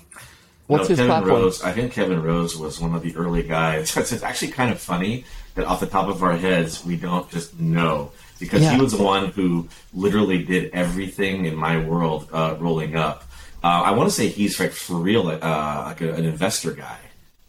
What's 0.72 0.90
no, 0.90 0.94
his 0.94 1.00
Kevin 1.00 1.12
platform? 1.12 1.42
Rose, 1.42 1.64
I 1.64 1.72
think 1.74 1.92
Kevin 1.94 2.22
Rose 2.24 2.58
was 2.58 2.80
one 2.80 2.96
of 2.96 3.02
the 3.04 3.16
early 3.16 3.44
guys. 3.44 3.96
It's, 3.98 4.12
it's 4.12 4.24
actually 4.24 4.52
kind 4.52 4.72
of 4.72 4.80
funny 4.80 5.26
that 5.56 5.66
off 5.66 5.80
the 5.80 5.86
top 5.88 6.08
of 6.08 6.24
our 6.24 6.38
heads 6.38 6.86
we 6.86 6.96
don't 6.98 7.30
just 7.30 7.60
know 7.60 8.12
because 8.40 8.62
Yeah. 8.62 8.76
he 8.76 8.82
was 8.82 8.94
the 8.94 9.04
one 9.04 9.28
who 9.32 9.68
literally 9.94 10.44
did 10.44 10.72
everything 10.74 11.46
in 11.46 11.56
my 11.56 11.78
world 11.78 12.28
uh, 12.34 12.56
rolling 12.60 12.96
up. 12.96 13.24
Uh, 13.64 13.68
I 13.86 13.92
want 13.92 14.10
to 14.10 14.16
say 14.16 14.28
he's 14.28 14.60
like 14.60 14.72
for 14.72 14.96
real, 14.96 15.28
uh, 15.28 15.84
like 15.86 16.02
a, 16.02 16.14
an 16.14 16.26
investor 16.26 16.72
guy. 16.72 16.98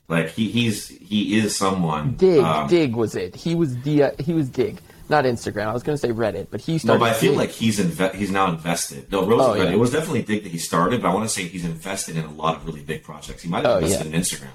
Like 0.09 0.29
he, 0.31 0.49
he's 0.51 0.89
he 0.89 1.39
is 1.39 1.57
someone. 1.57 2.13
Digg, 2.17 2.41
um, 2.41 2.69
Digg 2.69 2.95
was 2.95 3.15
it? 3.15 3.35
He 3.35 3.55
was 3.55 3.75
D, 3.77 4.03
he 4.19 4.35
was 4.35 4.49
Digg, 4.51 4.79
not 5.09 5.25
Instagram. 5.25 5.67
I 5.67 5.73
was 5.73 5.83
going 5.83 5.97
to 5.97 6.01
say 6.01 6.11
Reddit, 6.13 6.49
but 6.51 6.61
he 6.61 6.79
started. 6.79 6.99
No, 6.99 7.05
but 7.07 7.11
I 7.11 7.19
feel 7.19 7.35
like 7.35 7.51
he's 7.51 7.79
inve- 7.79 8.15
he's 8.15 8.31
now 8.31 8.51
invested. 8.51 9.11
No, 9.13 9.27
Rose, 9.27 9.41
Oh, 9.43 9.55
yeah. 9.55 9.71
it 9.71 9.79
was 9.79 9.91
definitely 9.93 10.23
Digg 10.23 10.43
that 10.45 10.53
he 10.53 10.59
started, 10.59 11.03
but 11.03 11.11
I 11.11 11.15
want 11.15 11.29
to 11.29 11.35
say 11.35 11.45
he's 11.45 11.65
invested 11.65 12.17
in 12.17 12.25
a 12.25 12.33
lot 12.33 12.57
of 12.57 12.67
really 12.67 12.83
big 12.83 13.03
projects. 13.03 13.43
He 13.43 13.49
might 13.49 13.65
have 13.65 13.75
Oh, 13.75 13.79
invested 13.79 14.09
yeah. 14.11 14.15
in 14.17 14.21
Instagram. 14.23 14.49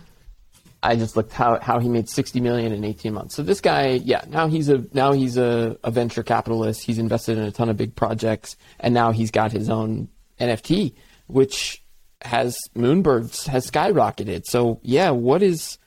I 0.84 0.96
just 0.96 1.18
looked 1.18 1.34
how 1.34 1.60
how 1.60 1.80
he 1.80 1.90
made 1.90 2.08
sixty 2.08 2.40
million 2.40 2.72
in 2.72 2.84
eighteen 2.84 3.14
months. 3.14 3.34
So 3.36 3.42
this 3.42 3.60
guy, 3.62 4.00
yeah, 4.04 4.24
now 4.30 4.48
he's 4.48 4.70
a 4.70 4.86
now 4.94 5.12
he's 5.12 5.36
a, 5.36 5.76
a 5.84 5.90
venture 5.90 6.22
capitalist. 6.24 6.84
He's 6.84 7.00
invested 7.00 7.38
in 7.38 7.44
a 7.46 7.52
ton 7.52 7.70
of 7.70 7.78
big 7.78 7.96
projects, 7.96 8.56
and 8.80 8.94
now 8.94 9.12
he's 9.12 9.32
got 9.32 9.52
his 9.52 9.70
own 9.70 10.08
NFT, 10.40 10.94
which 11.26 11.84
has 12.22 12.58
Moonbirds 12.76 13.48
has 13.48 13.70
skyrocketed. 13.70 14.46
So 14.46 14.80
yeah, 14.84 15.10
what 15.10 15.42
is 15.42 15.78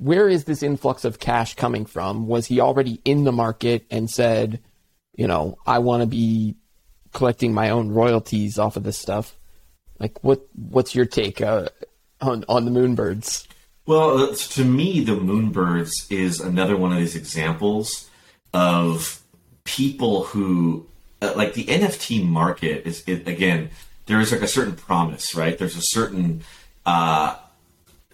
where 0.00 0.28
is 0.28 0.44
this 0.44 0.62
influx 0.62 1.04
of 1.04 1.20
cash 1.20 1.54
coming 1.54 1.84
from? 1.84 2.26
Was 2.26 2.46
he 2.46 2.60
already 2.60 3.00
in 3.04 3.24
the 3.24 3.32
market 3.32 3.84
and 3.90 4.10
said, 4.10 4.60
you 5.14 5.26
know, 5.26 5.58
I 5.66 5.78
want 5.78 6.02
to 6.02 6.06
be 6.06 6.56
collecting 7.12 7.52
my 7.52 7.70
own 7.70 7.90
royalties 7.90 8.58
off 8.58 8.76
of 8.76 8.82
this 8.82 8.96
stuff? 8.96 9.36
Like, 9.98 10.24
what 10.24 10.46
what's 10.54 10.94
your 10.94 11.04
take 11.04 11.42
uh, 11.42 11.68
on 12.20 12.44
on 12.48 12.64
the 12.64 12.70
Moonbirds? 12.70 13.46
Well, 13.86 14.18
uh, 14.18 14.34
to 14.34 14.64
me, 14.64 15.00
the 15.00 15.16
Moonbirds 15.16 16.10
is 16.10 16.40
another 16.40 16.76
one 16.76 16.92
of 16.92 16.98
these 16.98 17.16
examples 17.16 18.08
of 18.54 19.20
people 19.64 20.24
who, 20.24 20.86
uh, 21.20 21.32
like 21.36 21.54
the 21.54 21.64
NFT 21.64 22.24
market 22.24 22.86
is, 22.86 23.02
it, 23.06 23.26
again, 23.26 23.70
there 24.06 24.20
is 24.20 24.32
like 24.32 24.42
a 24.42 24.48
certain 24.48 24.76
promise, 24.76 25.34
right? 25.34 25.58
There's 25.58 25.76
a 25.76 25.82
certain, 25.82 26.42
uh, 26.86 27.36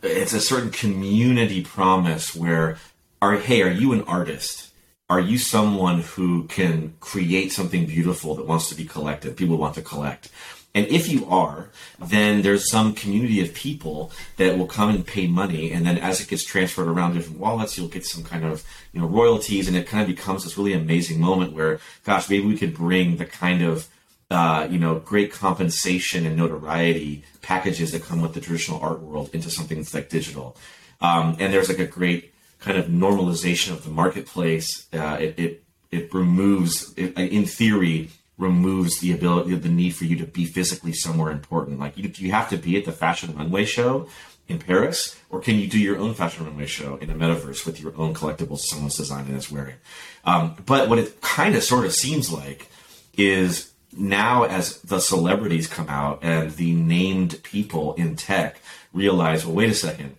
it's 0.06 0.32
a 0.32 0.40
certain 0.40 0.70
community 0.70 1.62
promise 1.62 2.34
where, 2.34 2.78
are 3.20 3.36
hey, 3.36 3.62
are 3.62 3.70
you 3.70 3.92
an 3.92 4.02
artist? 4.02 4.72
Are 5.08 5.20
you 5.20 5.38
someone 5.38 6.00
who 6.00 6.44
can 6.44 6.94
create 6.98 7.52
something 7.52 7.86
beautiful 7.86 8.34
that 8.34 8.46
wants 8.46 8.68
to 8.70 8.74
be 8.74 8.84
collected? 8.84 9.36
People 9.36 9.56
want 9.56 9.76
to 9.76 9.82
collect. 9.82 10.30
And 10.74 10.86
if 10.88 11.08
you 11.08 11.24
are, 11.26 11.70
then 11.98 12.42
there's 12.42 12.70
some 12.70 12.92
community 12.92 13.40
of 13.40 13.54
people 13.54 14.12
that 14.36 14.58
will 14.58 14.66
come 14.66 14.90
and 14.90 15.06
pay 15.06 15.26
money, 15.26 15.70
and 15.72 15.86
then 15.86 15.96
as 15.96 16.20
it 16.20 16.28
gets 16.28 16.44
transferred 16.44 16.88
around 16.88 17.14
different 17.14 17.40
wallets, 17.40 17.78
you'll 17.78 17.88
get 17.88 18.04
some 18.04 18.22
kind 18.22 18.44
of 18.44 18.62
you 18.92 19.00
know 19.00 19.06
royalties, 19.06 19.68
and 19.68 19.76
it 19.76 19.86
kind 19.86 20.02
of 20.02 20.14
becomes 20.14 20.44
this 20.44 20.58
really 20.58 20.74
amazing 20.74 21.18
moment 21.18 21.54
where, 21.54 21.80
gosh, 22.04 22.28
maybe 22.28 22.44
we 22.44 22.58
could 22.58 22.74
bring 22.74 23.16
the 23.16 23.24
kind 23.24 23.62
of 23.62 23.88
uh, 24.30 24.66
you 24.70 24.78
know 24.78 24.98
great 24.98 25.32
compensation 25.32 26.26
and 26.26 26.36
notoriety 26.36 27.24
packages 27.42 27.92
that 27.92 28.02
come 28.02 28.20
with 28.20 28.34
the 28.34 28.40
traditional 28.40 28.80
art 28.80 29.00
world 29.00 29.30
into 29.32 29.50
something 29.50 29.78
that's 29.78 29.94
like 29.94 30.08
digital. 30.08 30.56
Um, 31.00 31.36
and 31.38 31.52
there's 31.52 31.68
like 31.68 31.78
a 31.78 31.86
great 31.86 32.32
kind 32.58 32.78
of 32.78 32.86
normalization 32.86 33.72
of 33.72 33.84
the 33.84 33.90
marketplace. 33.90 34.86
Uh, 34.92 35.18
it, 35.20 35.38
it 35.38 35.62
it 35.90 36.12
removes, 36.12 36.92
it, 36.96 37.16
in 37.16 37.46
theory, 37.46 38.10
removes 38.38 39.00
the 39.00 39.12
ability, 39.12 39.54
the 39.54 39.68
need 39.68 39.94
for 39.94 40.04
you 40.04 40.16
to 40.16 40.26
be 40.26 40.44
physically 40.44 40.92
somewhere 40.92 41.30
important. 41.30 41.78
Like, 41.78 41.96
you, 41.96 42.08
do 42.08 42.24
you 42.24 42.32
have 42.32 42.50
to 42.50 42.56
be 42.56 42.76
at 42.76 42.84
the 42.84 42.92
fashion 42.92 43.34
runway 43.36 43.64
show 43.64 44.08
in 44.48 44.58
Paris, 44.58 45.16
or 45.30 45.40
can 45.40 45.56
you 45.56 45.66
do 45.66 45.78
your 45.78 45.98
own 45.98 46.14
fashion 46.14 46.44
runway 46.44 46.66
show 46.66 46.96
in 46.96 47.08
the 47.08 47.14
metaverse 47.14 47.64
with 47.64 47.80
your 47.80 47.96
own 47.96 48.14
collectibles 48.14 48.60
someone's 48.60 48.96
designed 48.96 49.28
and 49.28 49.36
is 49.36 49.50
wearing? 49.50 49.76
Um, 50.24 50.56
but 50.66 50.88
what 50.88 50.98
it 50.98 51.20
kind 51.20 51.54
of 51.54 51.62
sort 51.62 51.86
of 51.86 51.92
seems 51.94 52.30
like 52.30 52.68
is 53.16 53.72
now 53.92 54.44
as 54.44 54.80
the 54.82 55.00
celebrities 55.00 55.66
come 55.66 55.88
out 55.88 56.20
and 56.22 56.52
the 56.52 56.72
named 56.72 57.42
people 57.42 57.94
in 57.94 58.16
tech 58.16 58.60
realize, 58.92 59.44
well, 59.44 59.54
wait 59.54 59.70
a 59.70 59.74
second, 59.74 60.16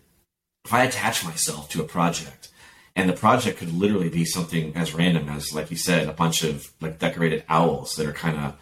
if 0.65 0.73
I 0.73 0.83
attach 0.83 1.23
myself 1.23 1.69
to 1.69 1.81
a 1.81 1.85
project, 1.85 2.49
and 2.95 3.07
the 3.07 3.13
project 3.13 3.59
could 3.59 3.73
literally 3.73 4.09
be 4.09 4.25
something 4.25 4.75
as 4.75 4.93
random 4.93 5.29
as, 5.29 5.53
like 5.53 5.69
you 5.69 5.77
said, 5.77 6.07
a 6.07 6.13
bunch 6.13 6.43
of 6.43 6.71
like 6.81 6.99
decorated 6.99 7.43
owls 7.47 7.95
that 7.95 8.07
are 8.07 8.13
kind 8.13 8.37
of 8.37 8.55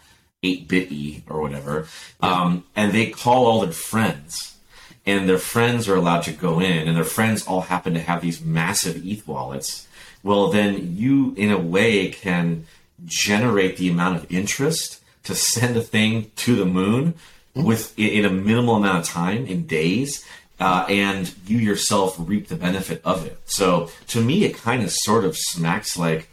eight 0.44 0.68
bitty 0.68 1.24
or 1.28 1.42
whatever, 1.42 1.88
um, 2.22 2.66
and 2.76 2.92
they 2.92 3.08
call 3.10 3.46
all 3.48 3.62
their 3.62 3.72
friends, 3.72 4.58
and 5.06 5.28
their 5.28 5.38
friends 5.38 5.88
are 5.88 5.96
allowed 5.96 6.22
to 6.24 6.32
go 6.32 6.60
in, 6.60 6.88
and 6.88 6.98
their 6.98 7.04
friends 7.04 7.48
all 7.48 7.62
happen 7.62 7.94
to 7.94 8.00
have 8.02 8.22
these 8.22 8.42
massive 8.42 9.06
ETH 9.06 9.28
wallets. 9.28 9.88
Well, 10.22 10.50
then 10.50 10.96
you, 10.96 11.34
in 11.38 11.52
a 11.52 11.58
way, 11.58 12.10
can 12.10 12.66
generate 13.04 13.78
the 13.78 13.90
amount 13.90 14.18
of 14.18 14.32
interest 14.32 15.02
to 15.24 15.36
send 15.36 15.76
a 15.76 15.82
thing 15.82 16.32
to 16.38 16.56
the 16.56 16.66
moon 16.66 17.16
with 17.54 17.98
in 17.98 18.26
a 18.26 18.30
minimal 18.30 18.76
amount 18.76 19.00
of 19.00 19.06
time 19.06 19.46
in 19.46 19.66
days 19.66 20.24
uh, 20.60 20.86
and 20.88 21.34
you 21.46 21.58
yourself 21.58 22.16
reap 22.20 22.48
the 22.48 22.56
benefit 22.56 23.02
of 23.04 23.26
it. 23.26 23.40
So 23.46 23.90
to 24.08 24.22
me 24.22 24.46
it 24.46 24.58
kind 24.58 24.84
of 24.84 24.92
sort 24.92 25.26
of 25.26 25.38
smacks 25.38 25.98
like 25.98 26.30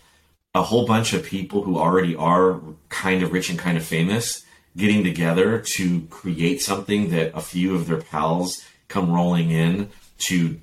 a 0.54 0.62
whole 0.62 0.86
bunch 0.86 1.12
of 1.12 1.24
people 1.24 1.62
who 1.62 1.78
already 1.78 2.14
are 2.14 2.60
kind 2.88 3.22
of 3.22 3.32
rich 3.32 3.50
and 3.50 3.58
kind 3.58 3.76
of 3.78 3.84
famous 3.84 4.44
getting 4.76 5.04
together 5.04 5.58
to 5.58 6.02
create 6.10 6.62
something 6.62 7.10
that 7.10 7.36
a 7.36 7.40
few 7.40 7.74
of 7.74 7.86
their 7.86 8.00
pals 8.00 8.62
come 8.88 9.10
rolling 9.10 9.50
in 9.50 9.90
to 10.18 10.60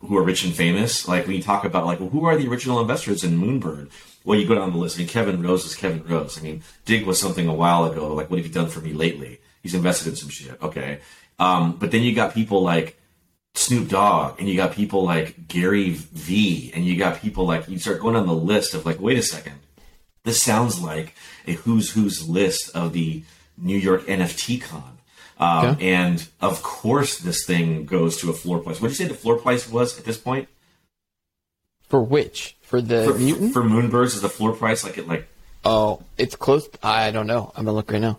who 0.00 0.16
are 0.16 0.22
rich 0.22 0.44
and 0.44 0.54
famous. 0.54 1.06
Like 1.06 1.26
when 1.26 1.36
you 1.36 1.42
talk 1.42 1.64
about 1.64 1.86
like, 1.86 2.00
well, 2.00 2.08
who 2.08 2.24
are 2.24 2.36
the 2.36 2.48
original 2.48 2.80
investors 2.80 3.24
in 3.24 3.38
Moonbird? 3.38 3.90
Well, 4.24 4.38
you 4.38 4.46
go 4.46 4.54
down 4.54 4.72
the 4.72 4.78
list. 4.78 4.96
I 4.96 5.00
mean, 5.00 5.08
Kevin 5.08 5.42
Rose 5.42 5.64
is 5.64 5.74
Kevin 5.74 6.04
Rose. 6.04 6.38
I 6.38 6.42
mean, 6.42 6.62
Digg 6.84 7.06
was 7.06 7.18
something 7.18 7.48
a 7.48 7.54
while 7.54 7.84
ago. 7.84 8.14
Like, 8.14 8.30
what 8.30 8.38
have 8.38 8.46
you 8.46 8.52
done 8.52 8.68
for 8.68 8.80
me 8.80 8.92
lately? 8.92 9.40
He's 9.62 9.74
invested 9.74 10.08
in 10.08 10.16
some 10.16 10.28
shit. 10.28 10.60
Okay. 10.62 11.00
Um, 11.38 11.76
but 11.76 11.90
then 11.90 12.02
you 12.02 12.14
got 12.14 12.34
people 12.34 12.62
like 12.62 12.98
Snoop 13.54 13.88
Dogg, 13.88 14.38
and 14.38 14.48
you 14.48 14.56
got 14.56 14.72
people 14.72 15.04
like 15.04 15.48
Gary 15.48 15.90
V, 15.90 16.70
and 16.74 16.84
you 16.84 16.96
got 16.96 17.20
people 17.20 17.46
like 17.46 17.68
you 17.68 17.78
start 17.78 18.00
going 18.00 18.16
on 18.16 18.26
the 18.26 18.34
list 18.34 18.74
of 18.74 18.86
like, 18.86 19.00
wait 19.00 19.18
a 19.18 19.22
second, 19.22 19.54
this 20.24 20.42
sounds 20.42 20.80
like 20.80 21.14
a 21.46 21.52
who's 21.52 21.92
who's 21.92 22.28
list 22.28 22.70
of 22.76 22.92
the 22.92 23.24
New 23.56 23.76
York 23.76 24.02
NFT 24.02 24.62
con. 24.62 24.98
Um, 25.40 25.66
Okay. 25.70 25.90
And 25.92 26.28
of 26.40 26.62
course, 26.62 27.18
this 27.18 27.44
thing 27.46 27.86
goes 27.86 28.18
to 28.18 28.30
a 28.30 28.34
floor 28.34 28.58
price. 28.60 28.80
What 28.80 28.88
did 28.88 28.98
you 28.98 29.06
say 29.06 29.08
the 29.12 29.18
floor 29.18 29.38
price 29.38 29.68
was 29.68 29.98
at 29.98 30.04
this 30.04 30.18
point? 30.18 30.48
For 31.88 32.02
which? 32.02 32.56
For 32.62 32.80
the 32.80 33.04
For, 33.04 33.18
mutant? 33.18 33.52
for 33.52 33.62
Moonbirds, 33.62 34.14
is 34.14 34.20
the 34.20 34.28
floor 34.28 34.52
price 34.52 34.84
like 34.84 34.96
it 34.98 35.08
like? 35.08 35.26
oh, 35.64 36.02
it's 36.16 36.36
close. 36.36 36.68
I 36.82 37.10
don't 37.10 37.26
know. 37.26 37.52
I'm 37.56 37.64
gonna 37.64 37.74
look 37.76 37.90
right 37.90 38.00
now. 38.00 38.18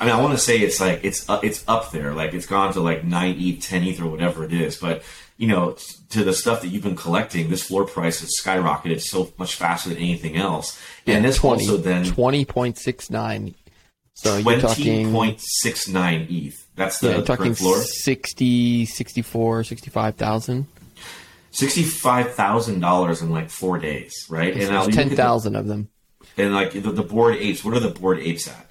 I 0.00 0.06
mean, 0.06 0.14
I 0.14 0.20
want 0.20 0.32
to 0.32 0.38
say 0.38 0.58
it's 0.58 0.80
like 0.80 1.00
it's 1.04 1.28
uh, 1.30 1.38
it's 1.42 1.62
up 1.68 1.92
there, 1.92 2.12
like 2.14 2.34
it's 2.34 2.46
gone 2.46 2.72
to 2.72 2.80
like 2.80 3.04
nine 3.04 3.36
ETH, 3.38 3.62
ten 3.62 3.84
ETH, 3.84 4.00
or 4.00 4.08
whatever 4.08 4.44
it 4.44 4.52
is. 4.52 4.76
But 4.76 5.02
you 5.36 5.46
know, 5.46 5.76
to 6.10 6.24
the 6.24 6.32
stuff 6.32 6.62
that 6.62 6.68
you've 6.68 6.82
been 6.82 6.96
collecting, 6.96 7.48
this 7.48 7.62
floor 7.62 7.84
price 7.86 8.20
has 8.20 8.30
skyrocketed 8.42 9.00
so 9.00 9.32
much 9.38 9.54
faster 9.54 9.88
than 9.90 9.98
anything 9.98 10.36
else. 10.36 10.80
And 11.06 11.24
this 11.24 11.38
20, 11.38 11.62
also 11.64 11.76
then 11.76 12.04
20.69. 12.04 13.54
So 14.14 14.36
you're 14.38 14.60
talking, 14.60 15.12
point 15.12 15.40
six 15.40 15.88
nine 15.88 16.26
ETH. 16.30 16.54
That's 16.76 16.98
the 17.00 17.08
yeah, 17.08 17.16
you're 17.16 17.24
talking 17.24 17.54
floor. 17.54 17.76
60, 17.78 18.86
64, 18.86 19.64
65,000. 19.64 20.66
Sixty-five 21.50 22.34
thousand 22.34 22.80
dollars 22.80 23.22
in 23.22 23.30
like 23.30 23.48
four 23.48 23.78
days, 23.78 24.12
right? 24.28 24.52
There's 24.54 24.68
now 24.70 24.80
you 24.80 24.86
look 24.86 24.94
the- 24.96 25.02
10,000 25.04 25.54
of 25.56 25.66
them. 25.68 25.88
And 26.36 26.52
like 26.52 26.72
the, 26.72 26.80
the 26.80 27.02
Bored 27.04 27.36
Apes, 27.36 27.64
what 27.64 27.74
are 27.74 27.80
the 27.80 27.90
Bored 27.90 28.18
Apes 28.18 28.48
at? 28.48 28.66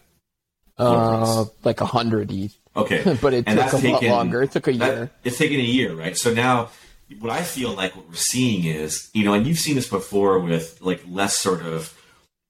Uh, 0.78 1.46
like 1.64 1.80
a 1.80 1.86
hundred 1.86 2.30
ETH. 2.32 2.54
Okay, 2.76 3.18
But 3.22 3.34
it 3.34 3.46
And 3.48 3.58
took 3.70 3.82
a 3.84 3.88
lot 3.92 4.04
longer. 4.04 4.42
It 4.44 4.52
took 4.52 4.68
a 4.68 4.74
that- 4.74 4.96
year. 4.98 5.12
it's 5.24 5.38
taken 5.38 5.60
a 5.60 5.64
year, 5.64 5.94
right? 5.94 6.18
So 6.18 6.34
now, 6.34 6.72
what 7.20 7.32
I 7.32 7.44
feel 7.44 7.72
like 7.74 7.96
what 7.96 8.10
we're 8.10 8.16
seeing 8.16 8.66
is, 8.66 9.10
you 9.14 9.24
know, 9.24 9.34
and 9.34 9.46
you've 9.48 9.60
seen 9.60 9.76
this 9.76 9.88
before 9.88 10.40
with 10.40 10.82
like 10.82 11.02
less 11.08 11.38
sort 11.38 11.62
of 11.62 11.98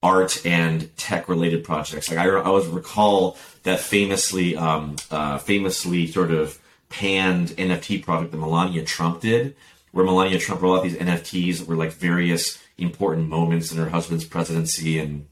art 0.03 0.45
and 0.45 0.95
tech 0.97 1.29
related 1.29 1.63
projects. 1.63 2.09
Like 2.09 2.19
I, 2.19 2.27
I 2.27 2.43
always 2.43 2.67
recall 2.67 3.37
that 3.63 3.79
famously, 3.79 4.55
um, 4.55 4.97
uh, 5.09 5.37
famously 5.37 6.05
sort 6.07 6.31
of 6.31 6.59
panned 6.89 7.49
NFT 7.49 8.03
project 8.03 8.31
that 8.31 8.37
Melania 8.37 8.83
Trump 8.83 9.21
did, 9.21 9.55
where 9.91 10.05
Melania 10.05 10.37
Trump 10.37 10.61
rolled 10.61 10.79
out 10.79 10.83
these 10.83 10.97
NFTs 10.97 11.59
that 11.59 11.67
were 11.67 11.77
like 11.77 11.93
various 11.93 12.61
important 12.77 13.29
moments 13.29 13.71
in 13.71 13.77
her 13.77 13.89
husband's 13.89 14.25
presidency 14.25 14.99
and 14.99 15.27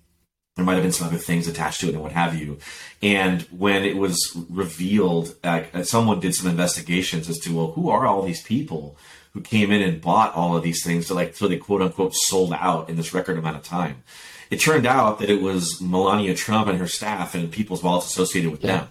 there 0.55 0.65
might 0.65 0.73
have 0.73 0.83
been 0.83 0.91
some 0.91 1.07
other 1.07 1.17
things 1.17 1.47
attached 1.47 1.79
to 1.79 1.87
it 1.87 1.93
and 1.93 2.03
what 2.03 2.11
have 2.11 2.35
you. 2.35 2.57
And 3.01 3.41
when 3.43 3.83
it 3.83 3.95
was 3.95 4.35
revealed, 4.49 5.35
uh, 5.43 5.63
someone 5.83 6.19
did 6.19 6.35
some 6.35 6.49
investigations 6.49 7.29
as 7.29 7.39
to 7.39 7.55
well, 7.55 7.71
who 7.71 7.89
are 7.89 8.05
all 8.05 8.21
these 8.21 8.43
people 8.43 8.97
who 9.33 9.41
came 9.41 9.71
in 9.71 9.81
and 9.81 10.01
bought 10.01 10.35
all 10.35 10.55
of 10.55 10.63
these 10.63 10.83
things 10.83 11.07
to 11.07 11.13
like 11.13 11.35
so 11.35 11.47
they 11.47 11.57
quote 11.57 11.81
unquote 11.81 12.13
sold 12.13 12.53
out 12.53 12.89
in 12.89 12.97
this 12.97 13.13
record 13.13 13.37
amount 13.37 13.55
of 13.55 13.63
time. 13.63 14.03
It 14.51 14.59
turned 14.59 14.85
out 14.85 15.19
that 15.19 15.29
it 15.29 15.41
was 15.41 15.81
Melania 15.81 16.35
Trump 16.35 16.67
and 16.67 16.77
her 16.77 16.87
staff 16.87 17.33
and 17.33 17.49
people's 17.49 17.81
wallets 17.81 18.07
associated 18.07 18.51
with 18.51 18.61
them. 18.61 18.89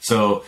So 0.00 0.44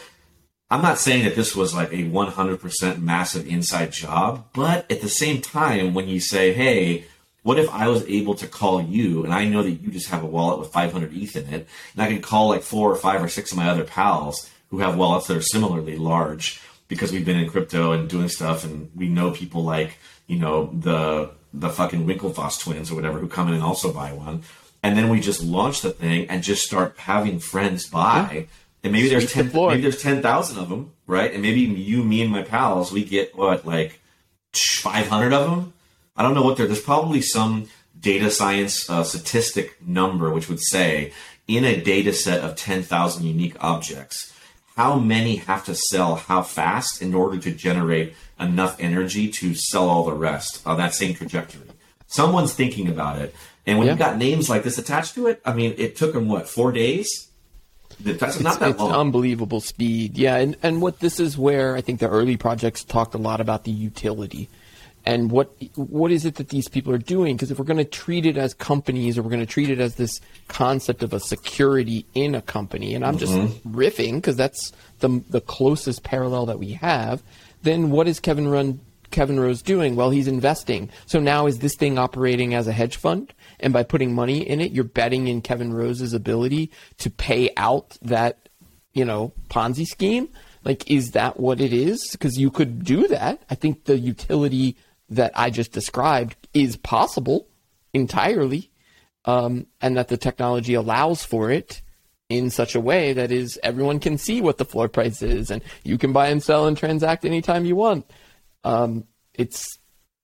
I'm 0.70 0.82
not 0.82 0.98
saying 0.98 1.24
that 1.24 1.34
this 1.34 1.54
was 1.54 1.74
like 1.74 1.92
a 1.92 2.04
100% 2.04 3.02
massive 3.02 3.46
inside 3.46 3.92
job, 3.92 4.46
but 4.54 4.90
at 4.90 5.02
the 5.02 5.08
same 5.08 5.42
time, 5.42 5.92
when 5.92 6.08
you 6.08 6.20
say, 6.20 6.52
hey, 6.54 7.04
what 7.42 7.58
if 7.58 7.68
I 7.70 7.88
was 7.88 8.04
able 8.06 8.34
to 8.36 8.46
call 8.46 8.82
you 8.82 9.24
and 9.24 9.32
I 9.34 9.44
know 9.44 9.62
that 9.62 9.70
you 9.70 9.90
just 9.90 10.08
have 10.08 10.22
a 10.22 10.26
wallet 10.26 10.58
with 10.58 10.72
500 10.72 11.14
ETH 11.14 11.36
in 11.36 11.52
it, 11.52 11.68
and 11.94 12.02
I 12.02 12.06
can 12.06 12.22
call 12.22 12.48
like 12.48 12.62
four 12.62 12.90
or 12.90 12.96
five 12.96 13.22
or 13.22 13.28
six 13.28 13.52
of 13.52 13.58
my 13.58 13.68
other 13.68 13.84
pals 13.84 14.48
who 14.70 14.78
have 14.78 14.96
wallets 14.96 15.26
that 15.26 15.36
are 15.36 15.42
similarly 15.42 15.96
large 15.96 16.62
because 16.88 17.12
we've 17.12 17.26
been 17.26 17.38
in 17.38 17.50
crypto 17.50 17.92
and 17.92 18.08
doing 18.08 18.28
stuff 18.28 18.64
and 18.64 18.90
we 18.94 19.08
know 19.08 19.32
people 19.32 19.64
like, 19.64 19.98
you 20.26 20.38
know, 20.38 20.70
the 20.72 21.30
the 21.52 21.68
fucking 21.68 22.06
Winklevoss 22.06 22.60
twins 22.60 22.90
or 22.90 22.94
whatever 22.94 23.18
who 23.18 23.28
come 23.28 23.48
in 23.48 23.54
and 23.54 23.62
also 23.62 23.92
buy 23.92 24.12
one. 24.12 24.42
And 24.82 24.96
then 24.96 25.08
we 25.08 25.20
just 25.20 25.42
launch 25.42 25.82
the 25.82 25.90
thing 25.90 26.28
and 26.30 26.42
just 26.42 26.64
start 26.64 26.96
having 26.98 27.38
friends 27.38 27.86
buy. 27.86 28.46
And 28.82 28.92
maybe 28.92 29.08
there's 29.08 29.26
the 29.26 29.42
ten, 29.42 29.50
floor. 29.50 29.70
maybe 29.70 29.82
there's 29.82 30.00
ten 30.00 30.22
thousand 30.22 30.58
of 30.58 30.68
them, 30.70 30.92
right? 31.06 31.32
And 31.32 31.42
maybe 31.42 31.60
you, 31.60 32.02
me, 32.02 32.22
and 32.22 32.32
my 32.32 32.42
pals, 32.42 32.90
we 32.90 33.04
get 33.04 33.36
what 33.36 33.66
like 33.66 34.00
five 34.54 35.08
hundred 35.08 35.34
of 35.34 35.50
them. 35.50 35.74
I 36.16 36.22
don't 36.22 36.34
know 36.34 36.42
what 36.42 36.56
they're. 36.56 36.66
There's 36.66 36.80
probably 36.80 37.20
some 37.20 37.68
data 37.98 38.30
science 38.30 38.88
uh, 38.88 39.04
statistic 39.04 39.86
number 39.86 40.30
which 40.30 40.48
would 40.48 40.60
say 40.60 41.12
in 41.46 41.64
a 41.64 41.78
data 41.80 42.14
set 42.14 42.42
of 42.42 42.56
ten 42.56 42.82
thousand 42.82 43.26
unique 43.26 43.56
objects, 43.60 44.32
how 44.76 44.98
many 44.98 45.36
have 45.36 45.64
to 45.66 45.74
sell 45.74 46.16
how 46.16 46.40
fast 46.40 47.02
in 47.02 47.12
order 47.14 47.36
to 47.38 47.50
generate 47.50 48.14
enough 48.40 48.76
energy 48.80 49.28
to 49.28 49.54
sell 49.54 49.88
all 49.88 50.04
the 50.04 50.12
rest 50.12 50.66
on 50.66 50.78
that 50.78 50.94
same 50.94 51.14
trajectory. 51.14 51.68
Someone's 52.06 52.54
thinking 52.54 52.88
about 52.88 53.18
it, 53.18 53.34
and 53.66 53.78
when 53.78 53.86
Yeah. 53.86 53.92
you've 53.92 53.98
got 53.98 54.18
names 54.18 54.48
like 54.48 54.64
this 54.64 54.78
attached 54.78 55.14
to 55.14 55.26
it, 55.26 55.40
I 55.44 55.52
mean, 55.52 55.74
it 55.78 55.96
took 55.96 56.12
them 56.12 56.28
what 56.28 56.48
four 56.48 56.72
days. 56.72 57.28
That's 58.00 58.40
not 58.40 58.60
that 58.60 58.70
it's 58.70 58.78
long. 58.80 58.92
unbelievable 58.92 59.60
speed. 59.60 60.16
Yeah, 60.16 60.36
and 60.36 60.56
and 60.62 60.80
what 60.80 61.00
this 61.00 61.20
is 61.20 61.36
where 61.36 61.76
I 61.76 61.80
think 61.80 62.00
the 62.00 62.08
early 62.08 62.36
projects 62.36 62.82
talked 62.82 63.14
a 63.14 63.18
lot 63.18 63.40
about 63.40 63.64
the 63.64 63.70
utility. 63.70 64.48
And 65.04 65.30
what 65.30 65.54
what 65.76 66.10
is 66.10 66.24
it 66.24 66.34
that 66.36 66.50
these 66.50 66.68
people 66.68 66.92
are 66.92 66.98
doing? 66.98 67.36
Because 67.36 67.50
if 67.50 67.58
we're 67.58 67.64
going 67.64 67.78
to 67.78 67.84
treat 67.84 68.26
it 68.26 68.36
as 68.36 68.52
companies, 68.54 69.16
or 69.16 69.22
we're 69.22 69.30
going 69.30 69.40
to 69.40 69.46
treat 69.46 69.70
it 69.70 69.80
as 69.80 69.94
this 69.94 70.20
concept 70.48 71.02
of 71.02 71.12
a 71.12 71.20
security 71.20 72.04
in 72.14 72.34
a 72.34 72.42
company, 72.42 72.94
and 72.94 73.04
I'm 73.04 73.16
just 73.16 73.32
mm-hmm. 73.32 73.74
riffing 73.74 74.16
because 74.16 74.36
that's 74.36 74.72
the 75.00 75.22
the 75.30 75.40
closest 75.40 76.02
parallel 76.02 76.46
that 76.46 76.58
we 76.58 76.72
have. 76.72 77.22
Then 77.62 77.90
what 77.90 78.08
is 78.08 78.20
Kevin 78.20 78.48
Run 78.48 78.80
Kevin 79.10 79.40
Rose 79.40 79.62
doing? 79.62 79.96
Well, 79.96 80.10
he's 80.10 80.28
investing. 80.28 80.88
So 81.06 81.18
now 81.20 81.46
is 81.46 81.58
this 81.58 81.74
thing 81.74 81.98
operating 81.98 82.54
as 82.54 82.66
a 82.66 82.72
hedge 82.72 82.96
fund? 82.96 83.32
And 83.58 83.72
by 83.72 83.82
putting 83.82 84.14
money 84.14 84.48
in 84.48 84.60
it, 84.60 84.72
you're 84.72 84.84
betting 84.84 85.26
in 85.26 85.42
Kevin 85.42 85.72
Rose's 85.72 86.14
ability 86.14 86.70
to 86.98 87.10
pay 87.10 87.50
out 87.56 87.98
that, 88.02 88.48
you 88.92 89.04
know, 89.04 89.32
Ponzi 89.48 89.84
scheme. 89.84 90.28
Like, 90.62 90.90
is 90.90 91.12
that 91.12 91.40
what 91.40 91.60
it 91.60 91.72
is? 91.72 92.10
Because 92.12 92.38
you 92.38 92.50
could 92.50 92.84
do 92.84 93.08
that. 93.08 93.42
I 93.50 93.54
think 93.54 93.84
the 93.84 93.98
utility 93.98 94.76
that 95.08 95.32
I 95.34 95.50
just 95.50 95.72
described 95.72 96.36
is 96.54 96.76
possible 96.76 97.48
entirely, 97.92 98.70
um, 99.24 99.66
and 99.80 99.96
that 99.96 100.08
the 100.08 100.16
technology 100.16 100.74
allows 100.74 101.24
for 101.24 101.50
it 101.50 101.82
in 102.30 102.48
such 102.48 102.74
a 102.74 102.80
way 102.80 103.12
that 103.12 103.30
is 103.30 103.58
everyone 103.62 103.98
can 103.98 104.16
see 104.16 104.40
what 104.40 104.56
the 104.56 104.64
floor 104.64 104.88
price 104.88 105.20
is, 105.20 105.50
and 105.50 105.60
you 105.84 105.98
can 105.98 106.12
buy 106.14 106.28
and 106.28 106.42
sell 106.42 106.66
and 106.66 106.78
transact 106.78 107.24
anytime 107.26 107.66
you 107.66 107.76
want. 107.76 108.08
Um, 108.64 109.04
it's 109.34 109.66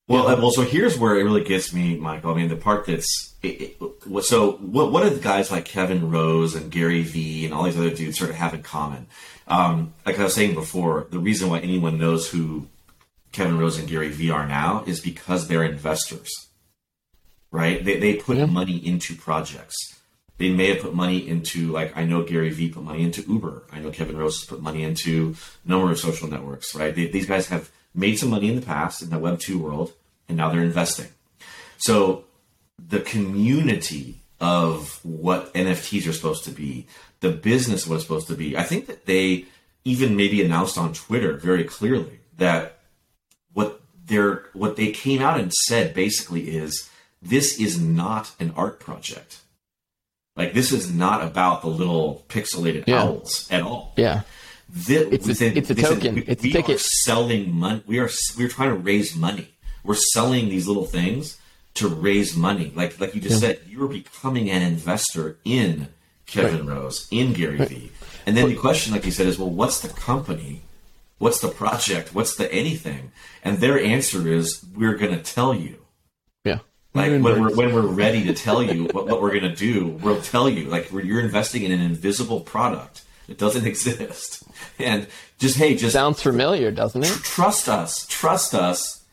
Well, 0.09 0.29
uh, 0.29 0.37
well, 0.37 0.53
so 0.53 0.63
here's 0.63 0.97
where 0.97 1.19
it 1.19 1.25
really 1.25 1.43
gets 1.45 1.75
me, 1.75 1.97
Michael. 1.97 2.33
I 2.33 2.37
mean, 2.37 2.49
the 2.49 2.57
part 2.57 2.87
that's 2.87 3.35
it, 3.43 3.77
it, 3.81 4.25
so 4.25 4.53
what? 4.53 4.93
What 4.93 5.03
do 5.03 5.11
the 5.11 5.21
guys 5.21 5.51
like 5.51 5.65
Kevin 5.65 6.11
Rose 6.11 6.55
and 6.55 6.71
Gary 6.71 7.03
Vee 7.03 7.45
and 7.45 7.53
all 7.53 7.65
these 7.65 7.77
other 7.77 7.91
dudes 7.91 8.17
sort 8.19 8.31
of 8.31 8.37
have 8.37 8.55
in 8.55 8.63
common? 8.63 9.09
Um, 9.49 9.93
like 10.05 10.19
I 10.19 10.25
was 10.25 10.35
saying 10.35 10.55
before, 10.55 11.07
the 11.11 11.19
reason 11.19 11.51
why 11.51 11.59
anyone 11.59 11.99
knows 11.99 12.29
who 12.31 12.69
Kevin 13.33 13.59
Rose 13.59 13.79
and 13.79 13.89
Gary 13.89 14.11
Vee 14.11 14.31
are 14.31 14.47
now 14.47 14.85
is 14.87 15.01
because 15.01 15.49
they're 15.49 15.65
investors, 15.65 16.31
right? 17.51 17.85
They 17.85 17.99
they 17.99 18.15
put 18.15 18.37
Yeah. 18.37 18.47
money 18.47 18.77
into 18.77 19.17
projects. 19.17 19.77
They 20.39 20.51
may 20.51 20.69
have 20.69 20.83
put 20.83 20.95
money 20.95 21.27
into 21.27 21.73
like 21.73 21.97
I 21.97 22.05
know 22.05 22.23
Gary 22.23 22.51
Vee 22.51 22.71
put 22.71 22.83
money 22.83 23.03
into 23.03 23.23
Uber. 23.23 23.65
I 23.73 23.79
know 23.79 23.91
Kevin 23.91 24.17
Rose 24.17 24.45
put 24.45 24.61
money 24.61 24.83
into 24.83 25.35
a 25.65 25.69
number 25.69 25.91
of 25.91 25.99
social 25.99 26.29
networks, 26.29 26.75
right? 26.75 26.95
They, 26.95 27.07
these 27.07 27.27
guys 27.27 27.49
have 27.49 27.71
made 27.95 28.19
some 28.19 28.31
money 28.31 28.49
in 28.49 28.57
the 28.57 28.67
past 28.67 29.03
in 29.03 29.11
the 29.11 29.19
Web 29.19 29.41
two 29.41 29.59
world, 29.59 29.93
and 30.29 30.37
now 30.37 30.51
they're 30.51 30.63
investing. 30.63 31.09
So 31.79 32.25
the 32.79 33.01
community 33.01 34.17
of 34.41 35.01
what 35.03 35.53
NFTs 35.55 36.09
are 36.09 36.13
supposed 36.13 36.45
to 36.45 36.51
be, 36.51 36.87
the 37.21 37.31
business 37.31 37.87
was 37.87 38.03
supposed 38.03 38.29
to 38.29 38.35
be. 38.35 38.57
I 38.57 38.63
think 38.63 38.87
that 38.87 39.07
they 39.07 39.47
even 39.85 40.17
maybe 40.17 40.45
announced 40.45 40.77
on 40.77 40.93
Twitter 40.93 41.35
very 41.35 41.65
clearly 41.65 42.21
that 42.37 42.81
what 43.53 43.81
what 44.53 44.77
they 44.77 44.93
came 44.93 45.21
out 45.21 45.41
and 45.41 45.53
said 45.53 45.95
basically 45.95 46.51
is 46.51 46.89
this 47.21 47.59
is 47.59 47.81
not 47.81 48.33
an 48.39 48.53
art 48.57 48.79
project. 48.79 49.41
Like 50.37 50.53
this 50.55 50.73
is 50.73 50.93
not 50.93 51.23
about 51.23 51.63
the 51.63 51.69
little 51.69 52.25
pixelated 52.29 52.85
Yeah. 52.87 53.03
owls 53.03 53.49
at 53.51 53.63
all. 53.63 53.93
yeah. 53.97 54.21
Thi- 54.75 54.97
It's 54.97 55.29
a- 55.29 55.35
said- 55.35 55.57
it's 55.57 55.71
a 55.71 55.75
said 55.77 55.85
token. 55.85 56.15
we- 56.17 56.23
It's 56.23 56.43
a 56.43 56.47
we 56.49 56.53
ticket. 56.53 56.77
Are 56.77 56.79
selling 56.79 57.55
money. 57.55 57.83
We 57.87 57.99
are 57.99 58.11
we're 58.37 58.49
trying 58.49 58.71
to 58.71 58.75
raise 58.77 59.15
money. 59.15 59.49
We're 59.85 59.95
selling 60.13 60.49
these 60.49 60.67
little 60.67 60.85
things 60.87 61.37
to 61.75 61.89
raise 61.89 62.37
money. 62.37 62.73
Like 62.75 62.99
like 63.01 63.15
you 63.15 63.21
just 63.21 63.41
said, 63.41 63.61
you're 63.69 63.89
becoming 63.89 64.51
an 64.51 64.63
investor 64.63 65.39
in 65.45 65.89
Kevin 66.27 66.67
Rose, 66.67 67.07
in 67.11 67.33
Gary 67.33 67.59
Vee. 67.65 67.91
And 68.27 68.37
then 68.37 68.49
the 68.49 68.57
question, 68.57 68.93
like 68.93 69.05
you 69.07 69.13
said, 69.13 69.29
is 69.29 69.39
well, 69.39 69.49
what's 69.51 69.81
the 69.81 69.89
company? 69.89 70.63
What's 71.19 71.41
the 71.41 71.49
project? 71.49 72.15
What's 72.15 72.35
the 72.35 72.53
anything? 72.53 73.13
And 73.45 73.59
their 73.59 73.79
answer 73.81 74.27
is, 74.31 74.63
we're 74.75 74.97
going 74.97 75.17
to 75.17 75.23
tell 75.23 75.55
you. 75.55 75.77
Yeah. 76.97 77.03
Like 77.03 77.23
when 77.23 77.41
we're 77.43 77.55
when 77.55 77.75
we're 77.75 77.87
ready 77.87 78.25
to 78.25 78.35
tell 78.35 78.63
you 78.63 78.85
what, 78.87 79.07
what 79.07 79.21
we're 79.23 79.35
gonna 79.35 79.55
do, 79.55 79.89
we'll 80.03 80.21
tell 80.23 80.49
you. 80.49 80.65
Like 80.69 80.91
you're 80.93 81.21
investing 81.21 81.63
in 81.63 81.73
an 81.73 81.81
invisible 81.81 82.41
product 82.41 83.03
It 83.29 83.39
doesn't 83.39 83.67
exist. 83.73 84.45
And 84.79 85.07
just 85.39 85.57
hey, 85.57 85.75
just 85.77 85.93
Sounds 85.93 86.23
familiar, 86.23 86.71
doesn't 86.71 87.03
it? 87.03 87.09
trust 87.23 87.69
us. 87.69 88.07
Trust 88.09 88.55
us. 88.55 89.05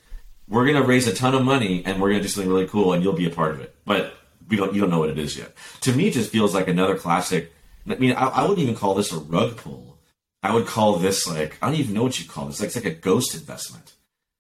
We're 0.48 0.66
gonna 0.66 0.84
raise 0.86 1.08
a 1.08 1.14
ton 1.14 1.36
of 1.36 1.44
money 1.44 1.84
and 1.86 2.02
we're 2.02 2.10
gonna 2.12 2.22
do 2.22 2.28
something 2.28 2.52
really 2.52 2.68
cool 2.68 2.94
and 2.94 3.04
you'll 3.04 3.14
be 3.14 3.26
a 3.26 3.30
part 3.30 3.52
of 3.52 3.62
it. 3.62 3.76
But 3.86 4.14
we 4.50 4.58
don't 4.58 4.74
you 4.74 4.82
don't 4.82 4.90
know 4.90 5.00
what 5.00 5.10
it 5.10 5.18
is 5.20 5.38
yet. 5.38 5.54
To 5.82 5.94
me 5.94 6.08
it 6.08 6.14
just 6.14 6.32
feels 6.32 6.54
like 6.54 6.68
another 6.68 6.98
classic 6.98 7.52
I 7.90 7.96
mean, 7.96 8.14
I, 8.14 8.28
I 8.28 8.42
wouldn't 8.44 8.60
even 8.60 8.76
call 8.76 8.94
this 8.96 9.12
a 9.12 9.18
rug 9.18 9.58
pull. 9.58 9.98
I 10.42 10.54
would 10.54 10.66
call 10.66 10.98
this 10.98 11.28
like 11.28 11.58
I 11.62 11.68
don't 11.68 11.80
even 11.80 11.94
know 11.94 12.04
what 12.04 12.20
you 12.20 12.28
call 12.30 12.46
this. 12.48 12.60
Like, 12.60 12.68
it's 12.68 12.76
like 12.76 12.86
a 12.86 12.92
ghost 12.92 13.34
investment. 13.34 13.94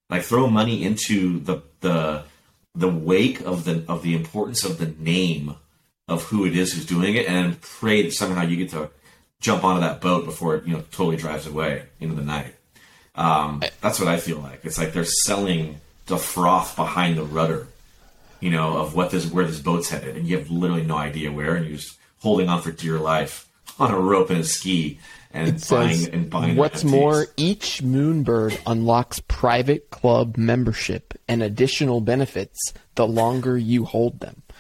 Like 0.10 0.23
throw 0.23 0.47
money 0.47 0.84
into 0.84 1.39
the 1.39 1.62
the 1.79 2.23
the 2.75 2.89
wake 2.89 3.41
of 3.41 3.65
the 3.65 3.83
of 3.88 4.03
the 4.03 4.15
importance 4.15 4.63
of 4.63 4.77
the 4.77 4.88
name 5.03 5.55
of 6.07 6.23
who 6.23 6.45
it 6.45 6.55
is 6.55 6.73
who's 6.73 6.86
doing 6.86 7.15
it, 7.15 7.27
and 7.27 7.59
pray 7.62 8.01
that 8.01 8.13
somehow 8.13 8.43
you 8.43 8.57
get 8.57 8.69
to 8.71 8.89
jump 9.39 9.63
onto 9.63 9.81
that 9.81 10.01
boat 10.01 10.25
before 10.25 10.55
it 10.55 10.65
you 10.65 10.73
know 10.73 10.83
totally 10.91 11.17
drives 11.17 11.47
away 11.47 11.83
into 11.99 12.15
the 12.15 12.23
night. 12.23 12.55
Um, 13.15 13.62
that's 13.81 13.99
what 13.99 14.07
I 14.07 14.17
feel 14.17 14.39
like. 14.39 14.62
It's 14.65 14.77
like 14.77 14.93
they're 14.93 15.05
selling 15.05 15.79
the 16.07 16.17
froth 16.17 16.75
behind 16.75 17.17
the 17.17 17.23
rudder, 17.23 17.67
you 18.39 18.49
know, 18.49 18.77
of 18.77 18.95
what 18.95 19.12
this 19.12 19.29
where 19.29 19.45
this 19.45 19.59
boat's 19.59 19.89
headed, 19.89 20.17
and 20.17 20.27
you 20.27 20.38
have 20.38 20.49
literally 20.49 20.83
no 20.83 20.97
idea 20.97 21.31
where, 21.31 21.55
and 21.55 21.65
you're 21.65 21.77
just 21.77 21.97
holding 22.19 22.49
on 22.49 22.62
for 22.62 22.71
dear 22.71 22.99
life 22.99 23.47
on 23.79 23.91
a 23.91 23.99
rope 23.99 24.29
and 24.29 24.39
a 24.39 24.43
ski 24.43 24.99
and 25.34 25.48
It 25.50 25.67
buying 25.69 25.93
says, 25.96 26.08
and 26.10 26.30
buying. 26.30 26.56
what's 26.56 26.84
NFTs. 26.84 26.89
more, 26.89 27.28
each 27.38 27.82
Moonbird 27.84 28.60
unlocks 28.67 29.19
private 29.28 29.89
club 29.89 30.38
membership 30.38 31.13
and 31.28 31.41
additional 31.41 32.02
benefits 32.02 32.74
the 32.96 33.08
longer 33.08 33.58
you 33.58 33.86
hold 33.86 34.19
them. 34.19 34.43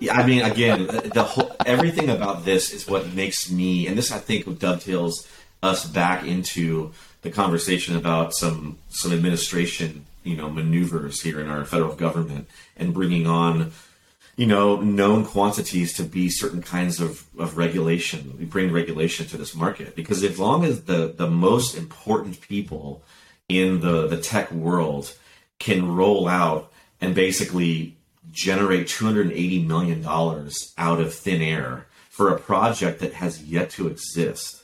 Yeah, 0.00 0.14
I 0.18 0.26
mean, 0.26 0.40
again, 0.42 0.86
the 0.86 1.22
whole 1.22 1.54
everything 1.66 2.08
about 2.08 2.46
this 2.46 2.72
is 2.72 2.88
what 2.88 3.12
makes 3.12 3.50
me, 3.50 3.86
and 3.86 3.96
this 3.96 4.10
I 4.10 4.18
think 4.18 4.58
dovetails 4.58 5.28
us 5.62 5.84
back 5.84 6.24
into 6.26 6.92
the 7.20 7.30
conversation 7.30 7.94
about 7.94 8.32
some 8.34 8.78
some 8.88 9.12
administration, 9.12 10.06
you 10.24 10.34
know, 10.34 10.48
maneuvers 10.48 11.20
here 11.20 11.40
in 11.40 11.48
our 11.48 11.66
federal 11.66 11.94
government 11.94 12.48
and 12.76 12.94
bringing 12.94 13.26
on, 13.26 13.72
you 14.36 14.46
know, 14.46 14.80
known 14.80 15.24
quantities 15.24 15.92
to 15.94 16.02
be 16.02 16.28
certain 16.28 16.62
kinds 16.62 17.00
of, 17.00 17.26
of 17.38 17.58
regulation. 17.58 18.36
We 18.38 18.46
bring 18.46 18.72
regulation 18.72 19.26
to 19.26 19.36
this 19.36 19.54
market 19.54 19.94
because 19.94 20.22
as 20.24 20.38
long 20.38 20.64
as 20.64 20.84
the 20.84 21.12
the 21.16 21.28
most 21.28 21.76
important 21.76 22.40
people 22.40 23.02
in 23.48 23.80
the 23.80 24.06
the 24.06 24.16
tech 24.16 24.50
world 24.50 25.14
can 25.58 25.94
roll 25.94 26.28
out 26.28 26.72
and 27.00 27.14
basically 27.14 27.96
generate 28.30 28.88
280 28.88 29.64
million 29.64 30.02
dollars 30.02 30.72
out 30.78 31.00
of 31.00 31.12
thin 31.12 31.42
air 31.42 31.86
for 32.08 32.30
a 32.30 32.38
project 32.38 33.00
that 33.00 33.14
has 33.14 33.42
yet 33.42 33.70
to 33.70 33.88
exist 33.88 34.62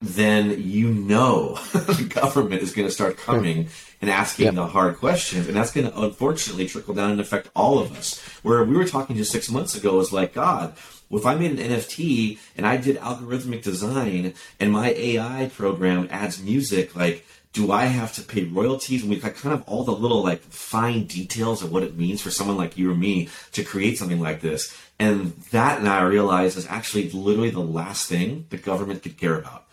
then 0.00 0.62
you 0.62 0.88
know 0.88 1.54
the 1.72 2.06
government 2.08 2.62
is 2.62 2.72
going 2.72 2.88
to 2.88 2.94
start 2.94 3.16
coming 3.18 3.68
and 4.00 4.10
asking 4.10 4.46
Yep. 4.46 4.54
the 4.54 4.66
hard 4.66 4.96
questions 4.96 5.46
and 5.46 5.56
that's 5.56 5.72
going 5.72 5.90
to 5.90 6.00
unfortunately 6.00 6.66
trickle 6.66 6.94
down 6.94 7.10
and 7.10 7.20
affect 7.20 7.50
all 7.54 7.78
of 7.78 7.92
us 7.96 8.18
where 8.42 8.64
we 8.64 8.76
were 8.76 8.86
talking 8.86 9.16
just 9.16 9.32
six 9.32 9.50
months 9.50 9.74
ago 9.74 9.96
was 9.96 10.12
like 10.12 10.32
god 10.34 10.74
if 11.10 11.26
i 11.26 11.34
made 11.34 11.58
an 11.58 11.70
nft 11.70 12.38
and 12.56 12.66
i 12.66 12.76
did 12.76 12.96
algorithmic 12.98 13.62
design 13.62 14.34
and 14.58 14.72
my 14.72 14.90
ai 14.92 15.50
program 15.54 16.08
adds 16.10 16.42
music 16.42 16.96
like 16.96 17.26
do 17.52 17.72
I 17.72 17.86
have 17.86 18.12
to 18.14 18.22
pay 18.22 18.44
royalties? 18.44 19.02
And 19.02 19.10
we've 19.10 19.22
got 19.22 19.34
kind 19.34 19.52
of 19.52 19.64
all 19.66 19.82
the 19.82 19.90
little 19.90 20.22
like 20.22 20.40
fine 20.40 21.06
details 21.06 21.62
of 21.62 21.72
what 21.72 21.82
it 21.82 21.96
means 21.98 22.22
for 22.22 22.30
someone 22.30 22.56
like 22.56 22.78
you 22.78 22.90
or 22.90 22.94
me 22.94 23.28
to 23.52 23.64
create 23.64 23.98
something 23.98 24.20
like 24.20 24.40
this. 24.40 24.72
And 25.00 25.32
that 25.50 25.82
now 25.82 25.98
I 25.98 26.02
realize 26.02 26.56
is 26.56 26.66
actually 26.68 27.10
literally 27.10 27.50
the 27.50 27.58
last 27.58 28.08
thing 28.08 28.46
the 28.50 28.56
government 28.56 29.02
could 29.02 29.18
care 29.18 29.36
about. 29.36 29.66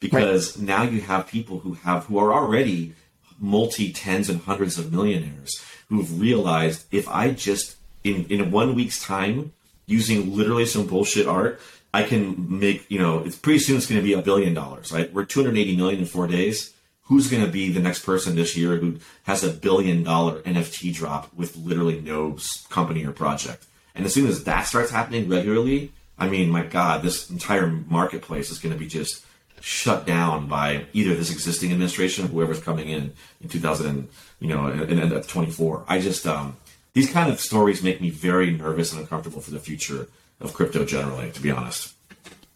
Because 0.00 0.56
now 0.56 0.84
you 0.84 1.02
have 1.02 1.26
people 1.26 1.58
who 1.58 1.74
have 1.74 2.06
who 2.06 2.16
are 2.18 2.32
already 2.32 2.94
multi 3.38 3.92
tens 3.92 4.28
and 4.28 4.40
hundreds 4.40 4.78
of 4.78 4.92
millionaires 4.92 5.62
who've 5.88 6.20
realized 6.20 6.86
if 6.92 7.08
I 7.08 7.30
just 7.30 7.76
in 8.04 8.26
in 8.26 8.50
one 8.50 8.74
week's 8.74 9.02
time 9.02 9.52
using 9.86 10.36
literally 10.36 10.66
some 10.66 10.86
bullshit 10.86 11.26
art, 11.26 11.60
I 11.92 12.02
can 12.02 12.58
make 12.58 12.90
you 12.90 12.98
know 12.98 13.20
it's 13.20 13.36
pretty 13.36 13.58
soon 13.58 13.76
it's 13.76 13.86
going 13.86 14.00
to 14.00 14.06
be 14.06 14.12
a 14.12 14.22
billion 14.22 14.54
dollars. 14.54 14.92
Right, 14.92 15.12
we're 15.12 15.24
280 15.24 15.76
million 15.76 16.00
in 16.00 16.06
four 16.06 16.26
days. 16.26 16.74
Who's 17.04 17.30
going 17.30 17.44
to 17.44 17.50
be 17.50 17.72
the 17.72 17.80
next 17.80 18.04
person 18.04 18.36
this 18.36 18.54
year 18.54 18.76
who 18.76 18.98
has 19.22 19.42
a 19.42 19.50
billion 19.50 20.02
dollar 20.02 20.42
NFT 20.42 20.94
drop 20.94 21.32
with 21.34 21.56
literally 21.56 22.00
no 22.00 22.36
company 22.68 23.04
or 23.06 23.12
project? 23.12 23.64
And 23.94 24.04
as 24.04 24.12
soon 24.12 24.26
as 24.26 24.44
that 24.44 24.66
starts 24.66 24.90
happening 24.90 25.26
regularly, 25.26 25.90
I 26.18 26.28
mean, 26.28 26.50
my 26.50 26.64
God, 26.64 27.02
this 27.02 27.30
entire 27.30 27.66
marketplace 27.66 28.50
is 28.50 28.58
going 28.58 28.74
to 28.74 28.78
be 28.78 28.86
just 28.86 29.24
shut 29.60 30.06
down 30.06 30.46
by 30.48 30.86
either 30.92 31.14
this 31.14 31.30
existing 31.30 31.72
administration 31.72 32.24
or 32.24 32.28
whoever's 32.28 32.60
coming 32.60 32.88
in 32.88 33.12
in 33.40 33.48
2000, 33.48 33.86
and, 33.86 34.08
you 34.40 34.48
know, 34.48 34.66
and, 34.66 34.98
and 34.98 35.12
at 35.12 35.28
24. 35.28 35.84
I 35.88 36.00
just 36.00 36.26
um, 36.26 36.56
these 36.92 37.10
kind 37.10 37.30
of 37.30 37.40
stories 37.40 37.82
make 37.82 38.00
me 38.00 38.10
very 38.10 38.50
nervous 38.50 38.92
and 38.92 39.00
uncomfortable 39.00 39.40
for 39.40 39.50
the 39.50 39.60
future 39.60 40.08
of 40.40 40.54
crypto 40.54 40.84
generally. 40.84 41.30
To 41.32 41.40
be 41.40 41.50
honest. 41.50 41.94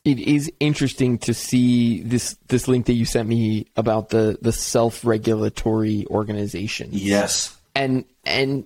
It 0.04 0.18
is 0.18 0.50
interesting 0.58 1.18
to 1.18 1.32
see 1.32 2.02
this 2.02 2.36
this 2.48 2.66
link 2.66 2.86
that 2.86 2.94
you 2.94 3.04
sent 3.04 3.28
me 3.28 3.66
about 3.76 4.08
the 4.08 4.38
the 4.42 4.52
self 4.52 5.04
regulatory 5.04 6.06
organization. 6.08 6.88
Yes. 6.92 7.56
and 7.74 8.04
and 8.24 8.64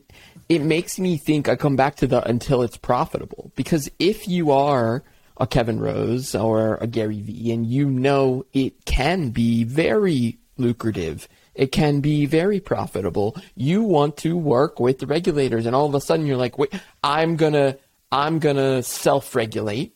it 0.48 0.62
makes 0.62 0.98
me 0.98 1.16
think 1.16 1.48
I 1.48 1.56
come 1.56 1.76
back 1.76 1.96
to 1.96 2.06
the 2.06 2.26
until 2.28 2.62
it's 2.62 2.76
profitable 2.76 3.50
because 3.56 3.90
if 3.98 4.28
you 4.28 4.50
are 4.50 5.02
a 5.38 5.46
Kevin 5.46 5.80
Rose 5.80 6.34
or 6.34 6.76
a 6.76 6.86
Gary 6.86 7.20
Vee 7.20 7.52
and 7.52 7.66
you 7.66 7.90
know 7.90 8.44
it 8.52 8.84
can 8.84 9.30
be 9.30 9.64
very 9.64 10.38
lucrative. 10.56 11.28
It 11.54 11.72
can 11.72 12.00
be 12.00 12.26
very 12.26 12.60
profitable. 12.60 13.36
You 13.54 13.82
want 13.82 14.16
to 14.18 14.36
work 14.36 14.78
with 14.78 14.98
the 14.98 15.06
regulators 15.06 15.66
and 15.66 15.74
all 15.74 15.86
of 15.86 15.94
a 15.94 16.00
sudden 16.00 16.26
you're 16.26 16.36
like 16.36 16.58
wait 16.58 16.72
I'm 17.02 17.36
to 17.54 17.78
I'm 18.12 18.38
to 18.56 18.82
self-regulate 18.82 19.95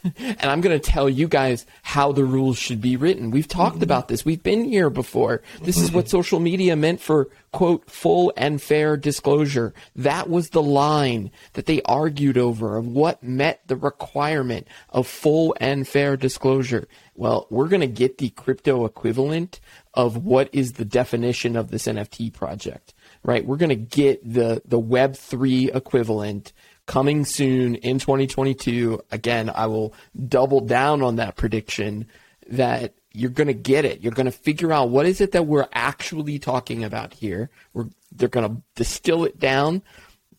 and 0.18 0.44
I'm 0.44 0.60
going 0.60 0.78
to 0.78 0.90
tell 0.90 1.08
you 1.08 1.28
guys 1.28 1.66
how 1.82 2.12
the 2.12 2.24
rules 2.24 2.58
should 2.58 2.80
be 2.80 2.96
written. 2.96 3.30
We've 3.30 3.48
talked 3.48 3.76
mm-hmm. 3.76 3.84
about 3.84 4.08
this. 4.08 4.24
We've 4.24 4.42
been 4.42 4.64
here 4.64 4.90
before. 4.90 5.42
This 5.62 5.78
is 5.78 5.92
what 5.92 6.06
mm-hmm. 6.06 6.10
social 6.10 6.40
media 6.40 6.76
meant 6.76 7.00
for, 7.00 7.28
quote, 7.52 7.90
full 7.90 8.32
and 8.36 8.60
fair 8.60 8.96
disclosure. 8.96 9.74
That 9.96 10.28
was 10.28 10.50
the 10.50 10.62
line 10.62 11.30
that 11.54 11.66
they 11.66 11.82
argued 11.82 12.38
over 12.38 12.76
of 12.76 12.86
what 12.86 13.22
met 13.22 13.60
the 13.66 13.76
requirement 13.76 14.66
of 14.90 15.06
full 15.06 15.54
and 15.60 15.86
fair 15.86 16.16
disclosure. 16.16 16.88
Well, 17.14 17.46
we're 17.50 17.68
going 17.68 17.80
to 17.80 17.86
get 17.86 18.18
the 18.18 18.30
crypto 18.30 18.84
equivalent 18.84 19.60
of 19.94 20.24
what 20.24 20.48
is 20.52 20.74
the 20.74 20.84
definition 20.84 21.56
of 21.56 21.70
this 21.70 21.86
NFT 21.86 22.32
project, 22.32 22.94
right? 23.24 23.44
We're 23.44 23.56
going 23.56 23.70
to 23.70 23.74
get 23.74 24.22
the, 24.22 24.62
the 24.64 24.80
Web3 24.80 25.74
equivalent 25.74 26.52
coming 26.88 27.24
soon 27.24 27.76
in 27.76 28.00
2022. 28.00 29.00
Again, 29.12 29.52
I 29.54 29.66
will 29.66 29.94
double 30.26 30.60
down 30.60 31.02
on 31.02 31.16
that 31.16 31.36
prediction 31.36 32.08
that 32.48 32.94
you're 33.12 33.30
going 33.30 33.46
to 33.46 33.54
get 33.54 33.84
it. 33.84 34.00
You're 34.00 34.12
going 34.12 34.26
to 34.26 34.32
figure 34.32 34.72
out 34.72 34.90
what 34.90 35.06
is 35.06 35.20
it 35.20 35.32
that 35.32 35.46
we're 35.46 35.68
actually 35.72 36.40
talking 36.40 36.82
about 36.82 37.14
here. 37.14 37.50
We're, 37.74 37.86
they're 38.10 38.28
going 38.28 38.48
to 38.48 38.62
distill 38.74 39.24
it 39.24 39.38
down 39.38 39.82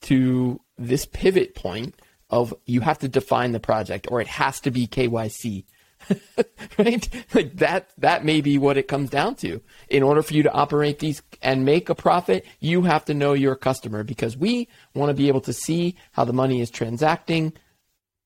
to 0.01 0.59
this 0.77 1.05
pivot 1.05 1.55
point 1.55 1.95
of 2.29 2.53
you 2.65 2.81
have 2.81 2.99
to 2.99 3.07
define 3.07 3.51
the 3.51 3.59
project 3.59 4.07
or 4.09 4.19
it 4.19 4.27
has 4.27 4.59
to 4.61 4.71
be 4.71 4.87
KYC. 4.87 5.65
right? 6.77 7.09
Like 7.33 7.57
that 7.57 7.89
that 7.97 8.25
may 8.25 8.41
be 8.41 8.57
what 8.57 8.77
it 8.77 8.87
comes 8.87 9.09
down 9.09 9.35
to. 9.35 9.61
In 9.89 10.03
order 10.03 10.21
for 10.21 10.33
you 10.33 10.43
to 10.43 10.51
operate 10.51 10.99
these 10.99 11.21
and 11.41 11.65
make 11.65 11.89
a 11.89 11.95
profit, 11.95 12.45
you 12.59 12.83
have 12.83 13.05
to 13.05 13.13
know 13.13 13.33
your 13.33 13.55
customer 13.55 14.03
because 14.03 14.37
we 14.37 14.67
want 14.93 15.09
to 15.09 15.13
be 15.13 15.27
able 15.27 15.41
to 15.41 15.53
see 15.53 15.95
how 16.11 16.25
the 16.25 16.33
money 16.33 16.61
is 16.61 16.69
transacting 16.69 17.53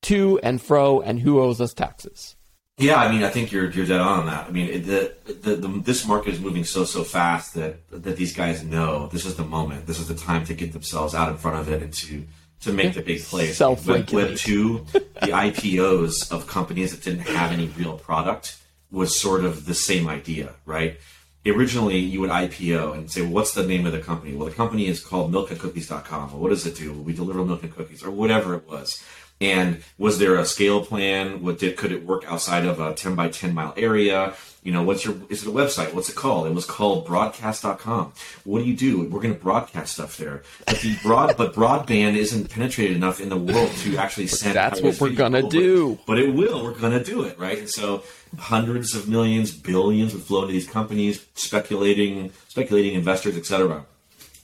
to 0.04 0.40
and 0.44 0.62
fro 0.62 1.02
and 1.02 1.20
who 1.20 1.40
owes 1.40 1.62
us 1.62 1.74
taxes. 1.74 2.36
Yeah, 2.78 2.96
I 2.96 3.12
mean, 3.12 3.24
I 3.24 3.30
think 3.30 3.52
you're 3.52 3.70
you're 3.70 3.86
dead 3.86 4.02
on 4.02 4.22
on 4.22 4.26
that. 4.26 4.48
I 4.48 4.52
mean, 4.52 4.84
the, 4.84 5.14
the, 5.26 5.56
the 5.56 5.68
this 5.68 6.08
market 6.08 6.34
is 6.34 6.40
moving 6.40 6.64
so 6.64 6.86
so 6.86 7.04
fast 7.04 7.54
that 7.54 7.88
that 7.92 8.16
these 8.16 8.36
guys 8.36 8.64
know 8.64 9.08
this 9.08 9.26
is 9.26 9.36
the 9.36 9.46
moment, 9.46 9.86
this 9.86 10.00
is 10.00 10.08
the 10.08 10.16
time 10.16 10.44
to 10.46 10.56
get 10.56 10.74
themselves 10.74 11.14
out 11.14 11.30
in 11.30 11.38
front 11.38 11.60
of 11.60 11.70
it 11.72 11.84
and 11.84 11.94
to 11.94 12.26
to 12.64 12.74
make 12.74 12.94
the 12.94 13.02
big 13.02 13.22
plays. 13.24 13.58
Self-regulate. 13.58 14.30
Web 14.30 14.38
two, 14.38 14.86
the 14.94 15.32
IPOs 15.32 16.32
of 16.32 16.48
companies 16.48 16.92
that 16.92 17.04
didn't 17.04 17.28
have 17.28 17.52
any 17.52 17.68
real 17.68 17.98
product 17.98 18.58
was 18.92 19.20
sort 19.20 19.44
of 19.44 19.66
the 19.66 19.74
same 19.74 20.08
idea, 20.08 20.54
right? 20.66 21.00
Originally, 21.46 21.98
you 21.98 22.22
would 22.22 22.30
IPO 22.30 22.94
and 22.94 23.12
say, 23.12 23.22
well, 23.22 23.32
"What's 23.32 23.54
the 23.54 23.66
name 23.66 23.86
of 23.86 23.92
the 23.92 24.00
company?" 24.00 24.34
Well, 24.34 24.48
the 24.48 24.56
company 24.56 24.88
is 24.88 25.04
called 25.04 25.34
MilkandCookies.com. 25.34 26.32
Well, 26.32 26.42
what 26.42 26.50
does 26.50 26.66
it 26.66 26.76
do? 26.76 26.94
Well, 26.94 27.04
we 27.04 27.14
deliver 27.14 27.44
milk 27.44 27.64
and 27.64 27.76
cookies, 27.76 28.04
or 28.04 28.12
whatever 28.12 28.56
it 28.56 28.68
was. 28.68 29.04
And 29.42 29.84
was 29.98 30.20
there 30.20 30.36
a 30.36 30.46
scale 30.46 30.86
plan? 30.86 31.42
What 31.42 31.60
did 31.60 31.76
could 31.76 31.92
it 31.92 32.06
work 32.06 32.24
outside 32.32 32.66
of 32.66 32.80
a 32.80 32.94
ten 32.94 33.16
by 33.16 33.28
ten 33.28 33.54
mile 33.54 33.74
area? 33.76 34.36
You 34.64 34.72
know, 34.72 34.82
what's 34.82 35.04
your 35.04 35.16
is 35.30 35.44
it 35.44 35.50
a 35.50 35.52
website? 35.52 35.94
What's 35.94 36.10
it 36.10 36.16
called? 36.16 36.48
It 36.48 36.54
was 36.54 36.66
called 36.66 37.06
broadcast.com. 37.06 38.14
What 38.46 38.60
do 38.60 38.66
you 38.66 38.76
do? 38.76 39.02
We're 39.10 39.22
going 39.22 39.34
to 39.34 39.40
broadcast 39.40 39.94
stuff 39.94 40.16
there. 40.16 40.44
But 40.66 40.80
the 40.80 40.96
broad 41.04 41.36
but 41.36 41.54
broadband 41.54 42.16
isn't 42.16 42.50
penetrated 42.50 42.96
enough 42.96 43.20
in 43.20 43.28
the 43.28 43.38
world 43.38 43.72
to 43.72 43.98
actually 43.98 44.28
send. 44.28 44.56
That's 44.56 44.82
what 44.82 45.00
we're 45.02 45.10
gonna 45.10 45.48
do. 45.50 45.96
But, 45.96 46.14
but 46.14 46.20
it 46.20 46.34
will. 46.34 46.64
We're 46.64 46.80
going 46.80 46.98
to 46.98 47.04
do 47.04 47.24
it, 47.24 47.38
right? 47.38 47.60
And 47.60 47.70
so 47.70 48.04
hundreds 48.38 48.96
of 48.96 49.10
millions, 49.10 49.52
billions 49.52 50.14
would 50.14 50.24
flow 50.24 50.44
into 50.44 50.54
these 50.54 50.68
companies, 50.68 51.26
speculating, 51.36 52.32
speculating 52.48 52.94
investors, 52.94 53.36
etc. 53.36 53.86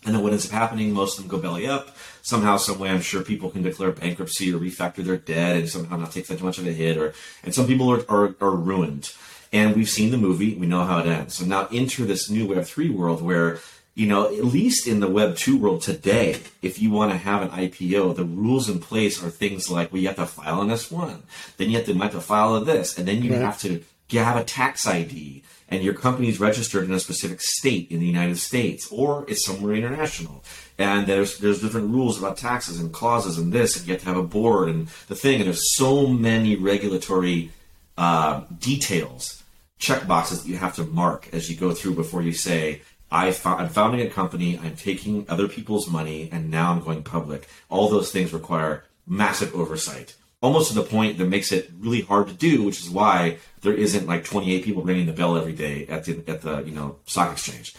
And 0.06 0.16
then 0.16 0.24
what 0.24 0.32
ends 0.32 0.46
up 0.46 0.52
happening, 0.52 0.92
most 0.94 1.18
of 1.18 1.24
them 1.24 1.30
go 1.30 1.42
belly 1.42 1.68
up. 1.68 1.96
Somehow, 2.22 2.58
some 2.58 2.80
way, 2.80 2.90
I'm 2.90 3.02
sure 3.02 3.24
people 3.24 3.50
can 3.50 3.64
declare 3.64 3.92
bankruptcy 3.92 4.54
or 4.54 4.60
refactor 4.60 5.04
their 5.04 5.18
debt 5.18 5.56
and 5.56 5.70
somehow 5.70 5.98
not 5.98 6.12
take 6.12 6.28
that 6.28 6.42
much 6.42 6.58
of 6.58 6.68
a 6.68 6.72
hit. 6.72 6.98
Or 6.98 7.14
and 7.44 7.56
some 7.56 7.68
people 7.68 7.92
are, 7.92 8.04
are, 8.10 8.36
are 8.42 8.52
ruined. 8.52 9.12
And 9.52 9.76
we've 9.76 9.90
seen 9.90 10.12
the 10.12 10.18
movie, 10.18 10.54
we 10.56 10.68
know 10.68 10.84
how 10.86 11.00
it 11.00 11.08
ends. 11.08 11.36
So 11.36 11.46
now 11.46 11.68
enter 11.72 12.06
this 12.06 12.30
new 12.30 12.48
Web 12.48 12.66
three 12.66 12.90
world 12.90 13.22
where, 13.22 13.60
you 13.96 14.06
know, 14.08 14.26
at 14.28 14.46
least 14.46 14.88
in 14.88 15.00
the 15.00 15.08
Web 15.10 15.36
two 15.38 15.58
world 15.58 15.82
today, 15.82 16.40
if 16.62 16.80
you 16.82 16.92
want 16.92 17.12
to 17.12 17.18
have 17.18 17.42
an 17.42 17.50
IPO, 17.50 18.16
the 18.16 18.26
rules 18.26 18.70
in 18.70 18.80
place 18.80 19.24
are 19.24 19.30
things 19.30 19.70
like 19.70 19.92
well, 19.92 20.02
you 20.02 20.08
have 20.08 20.18
to 20.18 20.26
file 20.28 20.62
an 20.62 20.70
S 20.70 20.92
one, 20.92 21.24
then 21.58 21.70
you 21.70 21.78
have 21.78 21.86
to, 21.88 21.94
you 21.94 22.00
have 22.00 22.12
to 22.12 22.22
file 22.22 22.56
a 22.56 22.64
this, 22.64 22.98
and 22.98 23.08
then 23.08 23.24
you 23.24 23.32
Right. 23.32 23.42
have 23.42 23.60
to 23.62 23.84
you 24.12 24.20
have 24.20 24.38
a 24.38 24.44
tax 24.44 24.88
ID 24.88 25.44
and 25.72 25.84
your 25.84 25.94
company 25.94 26.30
is 26.30 26.40
registered 26.40 26.84
in 26.84 26.92
a 26.92 27.00
specific 27.00 27.40
state 27.42 27.92
in 27.92 28.00
the 28.00 28.08
United 28.08 28.40
States 28.40 28.88
or 28.92 29.24
it's 29.28 29.46
somewhere 29.46 29.76
international. 29.76 30.44
And 30.80 31.06
there's 31.06 31.38
there's 31.38 31.62
different 31.62 31.92
rules 31.92 32.18
about 32.18 32.38
taxes 32.38 32.80
and 32.80 32.92
clauses 32.92 33.38
and 33.38 33.54
this, 33.54 33.78
and 33.78 33.86
you 33.88 33.94
have 33.94 34.02
to 34.02 34.08
have 34.08 34.18
a 34.18 34.24
board 34.24 34.70
and 34.70 34.88
the 35.10 35.16
thing. 35.16 35.36
And 35.40 35.46
there's 35.46 35.76
so 35.76 36.08
many 36.08 36.56
regulatory 36.56 37.52
uh, 38.00 38.42
details, 38.60 39.39
check 39.80 40.06
boxes 40.06 40.44
that 40.44 40.50
you 40.50 40.58
have 40.58 40.76
to 40.76 40.84
mark 40.84 41.30
as 41.34 41.50
you 41.50 41.56
go 41.56 41.74
through 41.74 41.96
before 41.96 42.22
you 42.22 42.34
say, 42.34 42.82
I 43.12 43.32
fo- 43.32 43.56
I'm 43.56 43.70
founding 43.70 44.06
a 44.06 44.10
company, 44.10 44.60
I'm 44.62 44.76
taking 44.76 45.26
other 45.30 45.48
people's 45.48 45.90
money, 45.90 46.30
and 46.32 46.52
now 46.52 46.72
I'm 46.72 46.82
going 46.82 47.02
public. 47.02 47.48
All 47.70 47.90
those 47.90 48.12
things 48.12 48.34
require 48.34 48.84
massive 49.08 49.56
oversight, 49.56 50.16
almost 50.42 50.70
to 50.70 50.76
the 50.76 50.84
point 50.84 51.18
that 51.18 51.26
makes 51.26 51.52
it 51.52 51.72
really 51.80 52.02
hard 52.02 52.28
to 52.28 52.34
do, 52.34 52.64
which 52.64 52.82
is 52.82 52.90
why 52.90 53.38
there 53.62 53.74
isn't 53.74 54.06
like 54.06 54.26
28 54.26 54.64
people 54.64 54.84
ringing 54.84 55.08
the 55.08 55.14
bell 55.14 55.38
every 55.38 55.54
day 55.54 55.88
at 55.88 56.06
the 56.06 56.24
at 56.28 56.42
the 56.42 56.64
you 56.64 56.72
know 56.72 56.98
stock 57.06 57.32
exchange. 57.32 57.74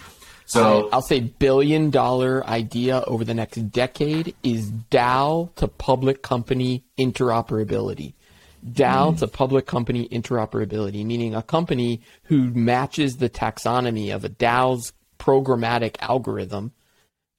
So 0.47 0.89
I'll 0.93 1.01
say 1.01 1.21
billion 1.21 1.91
dollar 1.91 2.45
idea 2.45 3.05
over 3.07 3.25
the 3.25 3.35
next 3.35 3.71
decade 3.71 4.35
is 4.43 4.73
DAO 4.73 5.55
to 5.55 5.69
public 5.69 6.23
company 6.23 6.83
interoperability. 6.99 8.15
DAO 8.67 9.11
hmm. 9.11 9.17
to 9.17 9.29
public 9.29 9.67
company 9.67 10.09
interoperability, 10.09 11.05
meaning 11.05 11.35
a 11.35 11.43
company 11.43 12.01
who 12.25 12.51
matches 12.51 13.17
the 13.17 13.31
taxonomy 13.31 14.15
of 14.15 14.25
a 14.25 14.29
DAO's 14.29 14.93
programmatic 15.19 15.97
algorithm 16.01 16.73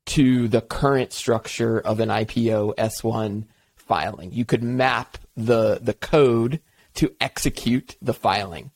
to 0.05 0.47
the 0.47 0.62
current 0.62 1.13
structure 1.13 1.79
of 1.79 1.99
an 1.99 2.10
IPO 2.10 2.75
S1 2.75 3.45
filing. 3.75 4.31
You 4.31 4.45
could 4.45 4.63
map 4.63 5.17
the 5.36 5.79
the 5.81 5.93
code 5.93 6.60
to 6.95 7.13
execute 7.19 7.95
the 8.01 8.13
filing. 8.13 8.71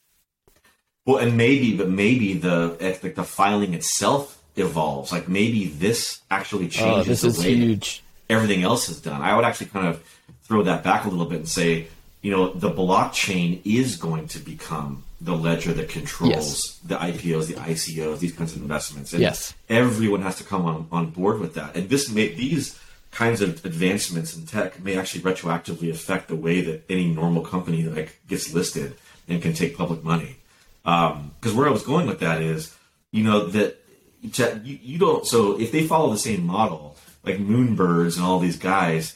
Well, 1.05 1.17
and 1.17 1.37
maybe, 1.37 1.75
but 1.75 1.89
maybe 1.89 2.33
the 2.33 2.77
like 3.03 3.15
the 3.15 3.23
filing 3.23 3.73
itself 3.73 4.41
evolves. 4.55 5.11
Like 5.11 5.27
maybe 5.27 5.67
this 5.67 6.21
actually 6.31 6.65
Oh, 6.65 6.69
changes 6.69 7.07
this 7.07 7.23
is 7.23 7.37
the 7.37 7.49
way 7.49 7.55
huge. 7.55 8.03
everything 8.29 8.63
else 8.63 8.89
is 8.89 9.01
done. 9.01 9.21
I 9.21 9.35
would 9.35 9.45
actually 9.45 9.67
kind 9.67 9.87
of 9.87 10.03
throw 10.43 10.63
that 10.63 10.83
back 10.83 11.05
a 11.05 11.09
little 11.09 11.25
bit 11.25 11.39
and 11.39 11.49
say, 11.49 11.87
you 12.25 12.31
know, 12.31 12.51
the 12.65 12.71
blockchain 12.71 13.61
is 13.63 13.89
going 13.97 14.27
to 14.35 14.39
become 14.39 15.03
the 15.21 15.35
ledger 15.47 15.71
that 15.73 15.87
controls 15.89 16.31
Yes. 16.31 16.79
the 16.83 16.95
IPOs, 16.95 17.45
the 17.51 17.53
ICOs, 17.73 18.17
these 18.17 18.33
kinds 18.33 18.55
of 18.55 18.61
investments. 18.63 19.13
And 19.13 19.21
Yes. 19.21 19.53
everyone 19.69 20.23
has 20.23 20.35
to 20.37 20.43
come 20.43 20.63
on, 20.65 20.87
on 20.91 21.11
board 21.11 21.39
with 21.39 21.53
that. 21.53 21.75
And 21.75 21.87
this 21.87 22.09
may 22.09 22.29
these 22.43 22.79
kinds 23.11 23.41
of 23.41 23.63
advancements 23.63 24.35
in 24.35 24.41
tech 24.47 24.83
may 24.83 24.97
actually 24.97 25.21
retroactively 25.21 25.89
affect 25.91 26.27
the 26.27 26.35
way 26.35 26.61
that 26.61 26.83
any 26.89 27.07
normal 27.21 27.43
company 27.43 27.83
like 27.83 28.09
gets 28.27 28.51
listed 28.57 28.95
and 29.29 29.39
can 29.43 29.53
take 29.53 29.77
public 29.77 30.03
money. 30.03 30.37
Um, 30.83 31.31
because 31.39 31.53
where 31.55 31.67
I 31.67 31.71
was 31.71 31.83
going 31.83 32.07
with 32.07 32.19
that 32.21 32.41
is, 32.41 32.75
you 33.11 33.23
know, 33.23 33.45
that 33.57 33.69
you, 34.21 34.79
you 34.81 34.97
don't. 34.97 35.27
So 35.27 35.59
if 35.59 35.71
they 35.71 35.85
follow 35.85 36.09
the 36.11 36.17
same 36.29 36.43
model, 36.43 36.97
like 37.23 37.37
Moonbirds 37.37 38.15
and 38.17 38.25
all 38.25 38.39
these 38.39 38.57
guys, 38.57 39.15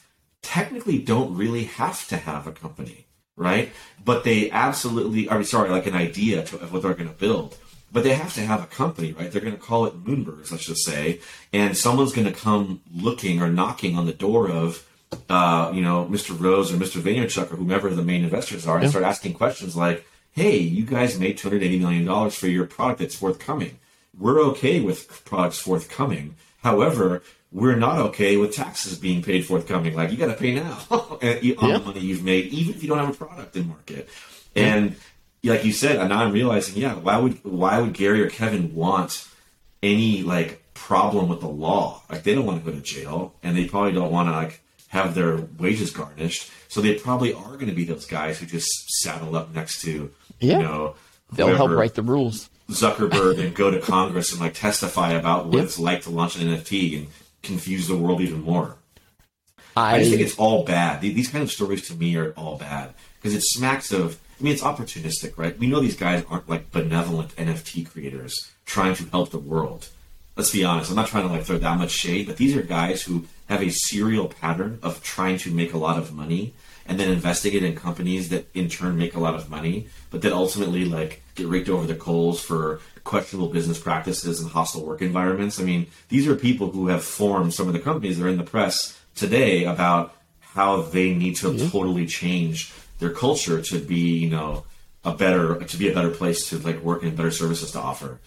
technically 0.50 0.98
don't 0.98 1.38
really 1.38 1.66
have 1.66 2.08
to 2.08 2.18
have 2.18 2.48
a 2.48 2.52
company, 2.52 3.06
right? 3.36 3.70
But 4.04 4.24
they 4.24 4.50
absolutely, 4.50 5.30
I 5.30 5.36
mean, 5.36 5.44
sorry, 5.44 5.70
like 5.70 5.86
an 5.86 5.94
idea 5.94 6.44
to, 6.46 6.58
of 6.58 6.74
what 6.74 6.82
they're 6.82 6.96
going 6.96 7.08
to 7.08 7.16
build. 7.16 7.56
But 7.92 8.04
they 8.04 8.16
have 8.16 8.34
to 8.34 8.42
have 8.42 8.64
a 8.64 8.66
company, 8.66 9.14
right? 9.14 9.32
They're 9.32 9.44
going 9.44 9.54
to 9.54 9.62
call 9.62 9.86
it 9.86 10.04
Moonbirds, 10.04 10.52
let's 10.52 10.66
just 10.66 10.84
say, 10.84 11.20
and 11.54 11.78
someone's 11.78 12.14
going 12.14 12.26
to 12.26 12.34
come 12.34 12.82
looking 12.92 13.44
or 13.44 13.50
knocking 13.50 13.96
on 13.96 14.08
the 14.08 14.14
door 14.14 14.50
of, 14.50 14.88
uh, 15.30 15.72
you 15.74 15.82
know, 15.82 16.08
Mr. 16.10 16.40
Rose 16.40 16.72
or 16.72 16.78
Mr. 16.78 17.00
Vaynerchuk 17.00 17.52
or 17.52 17.56
whomever 17.56 17.92
the 17.92 18.04
main 18.04 18.24
investors 18.24 18.66
are, 18.66 18.80
and 18.80 18.90
start 18.90 19.06
asking 19.06 19.34
questions 19.36 19.76
like, 19.76 20.06
"Hey, 20.32 20.58
you 20.58 20.84
guys 20.84 21.20
made 21.20 21.38
two 21.38 21.50
hundred 21.50 21.64
eighty 21.64 21.80
million 21.80 22.06
dollars 22.06 22.36
for 22.36 22.48
your 22.48 22.66
product 22.66 23.00
that's 23.00 23.16
forthcoming. 23.16 23.80
We're 24.18 24.40
okay 24.52 24.82
with 24.82 25.26
products 25.26 25.60
forthcoming. 25.60 26.36
However, 26.62 27.24
we're 27.52 27.76
not 27.76 27.98
okay 28.00 28.38
with 28.38 28.54
taxes 28.56 28.98
being 28.98 29.22
paid 29.24 29.46
forthcoming. 29.46 29.96
Like 29.96 30.12
you 30.12 30.18
got 30.18 30.28
to 30.28 30.34
pay 30.34 30.54
now 30.54 30.78
on 30.92 31.18
Yeah. 31.22 31.56
the 31.56 31.82
money 31.86 32.00
you've 32.02 32.24
made, 32.24 32.46
even 32.48 32.76
if 32.76 32.84
you 32.84 32.90
don't 32.90 33.00
have 33.00 33.10
a 33.10 33.14
product 33.26 33.56
in 33.56 33.68
market. 33.68 34.08
And 34.56 34.96
like 35.44 35.64
you 35.66 35.72
said, 35.72 35.98
and 35.98 36.10
now 36.10 36.24
I'm 36.24 36.32
realizing, 36.32 36.82
yeah, 36.82 36.96
why 36.96 37.18
would 37.18 37.44
why 37.44 37.80
would 37.80 37.94
Gary 37.94 38.22
or 38.22 38.30
Kevin 38.30 38.76
want 38.76 39.28
any 39.82 40.22
like 40.24 40.62
problem 40.74 41.30
with 41.30 41.40
the 41.40 41.48
law? 41.48 42.04
Like 42.10 42.24
they 42.24 42.36
don't 42.36 42.46
want 42.46 42.64
to 42.64 42.72
go 42.72 42.76
to 42.78 42.84
jail, 42.84 43.34
and 43.44 43.58
they 43.58 43.66
probably 43.66 43.94
don't 43.94 44.12
want 44.12 44.28
to 44.28 44.34
like 44.34 44.62
have 44.90 45.16
their 45.16 45.38
wages 45.58 45.92
garnished. 45.92 46.50
So 46.68 46.82
they 46.82 46.96
probably 46.96 47.34
are 47.34 47.54
going 47.54 47.68
to 47.68 47.74
be 47.76 47.84
those 47.86 48.06
guys 48.06 48.40
who 48.40 48.46
just 48.46 48.70
saddle 49.02 49.36
up 49.36 49.54
next 49.56 49.82
to 49.84 50.12
Yeah. 50.40 50.58
you 50.58 50.64
know 50.64 50.96
They'll 51.32 51.56
help 51.56 51.72
write 51.72 51.94
the 51.96 52.02
rules. 52.04 52.50
Zuckerberg 52.70 53.40
and 53.40 53.56
go 53.56 53.72
to 53.72 53.80
Congress 53.80 54.32
and 54.32 54.40
like 54.42 54.54
testify 54.56 55.12
about 55.14 55.46
what 55.48 55.58
Yeah. 55.58 55.64
it's 55.64 55.80
like 55.80 56.02
to 56.04 56.10
launch 56.12 56.36
an 56.36 56.48
NFT 56.48 56.98
and 56.98 57.08
confuse 57.44 57.88
the 57.88 57.96
world 57.96 58.22
even 58.22 58.42
more. 58.42 58.76
I, 59.76 59.96
I 59.96 60.00
just 60.00 60.12
think 60.12 60.22
it's 60.22 60.38
all 60.38 60.64
bad. 60.66 61.02
These 61.02 61.30
kind 61.30 61.44
of 61.44 61.52
stories 61.52 61.88
to 61.88 61.96
me 61.96 62.16
are 62.18 62.32
all 62.32 62.58
bad 62.58 62.94
because 63.22 63.36
it 63.36 63.44
smacks 63.44 63.92
of. 63.92 64.20
I 64.40 64.44
mean, 64.44 64.54
it's 64.54 64.64
opportunistic, 64.64 65.38
right? 65.38 65.58
We 65.60 65.68
know 65.68 65.82
these 65.82 65.98
guys 65.98 66.24
aren't 66.30 66.48
like 66.48 66.72
benevolent 66.72 67.36
NFT 67.36 67.90
creators 67.92 68.50
trying 68.66 68.96
to 68.96 69.04
help 69.10 69.32
the 69.32 69.40
world. 69.40 69.90
Let's 70.38 70.52
be 70.52 70.64
honest. 70.64 70.90
I'm 70.90 70.96
not 70.96 71.08
trying 71.08 71.28
to 71.28 71.34
like 71.34 71.44
throw 71.44 71.58
that 71.58 71.78
much 71.78 71.92
shade, 71.92 72.28
but 72.28 72.38
these 72.38 72.56
are 72.56 72.62
guys 72.62 73.02
who 73.02 73.26
have 73.50 73.62
a 73.62 73.70
serial 73.70 74.30
pattern 74.30 74.80
of 74.82 75.04
trying 75.04 75.38
to 75.40 75.52
make 75.52 75.74
a 75.74 75.78
lot 75.78 75.98
of 75.98 76.14
money 76.14 76.54
and 76.90 77.00
then 77.00 77.12
investing 77.12 77.54
it 77.54 77.64
in 77.64 77.76
companies 77.76 78.30
that 78.30 78.50
in 78.56 78.68
turn 78.68 78.98
make 78.98 79.16
a 79.16 79.20
lot 79.20 79.36
of 79.36 79.50
money, 79.50 79.88
but 80.10 80.24
that 80.24 80.34
ultimately 80.34 80.86
like 80.86 81.22
get 81.36 81.48
raked 81.48 81.70
over 81.70 81.86
the 81.86 81.94
coals 81.94 82.42
for 82.42 82.82
questionable 83.04 83.50
business 83.50 83.80
practices 83.80 84.42
and 84.42 84.50
hostile 84.50 84.84
work 84.84 85.02
environments. 85.02 85.60
I 85.60 85.64
mean, 85.64 85.86
these 86.10 86.28
are 86.28 86.36
people 86.36 86.72
who 86.72 86.88
have 86.88 87.04
formed 87.04 87.54
some 87.54 87.68
of 87.68 87.74
the 87.74 87.80
companies 87.80 88.18
that 88.18 88.26
are 88.26 88.30
in 88.30 88.38
the 88.38 88.44
press 88.44 89.00
today 89.16 89.66
about 89.66 90.16
how 90.42 90.82
they 90.82 91.14
need 91.14 91.36
to 91.38 91.50
mm-hmm. 91.50 91.70
totally 91.70 92.08
change 92.08 92.74
their 92.98 93.12
culture 93.12 93.62
to 93.62 93.80
be, 93.80 94.18
you 94.18 94.30
know, 94.30 94.66
a 95.06 95.14
better 95.14 95.60
to 95.64 95.78
be 95.78 95.90
a 95.90 95.94
better 95.94 96.10
place 96.10 96.50
to 96.50 96.58
like 96.58 96.82
work 96.82 97.04
and 97.04 97.16
better 97.16 97.32
services 97.32 97.72
to 97.72 97.80
offer. 97.80 98.20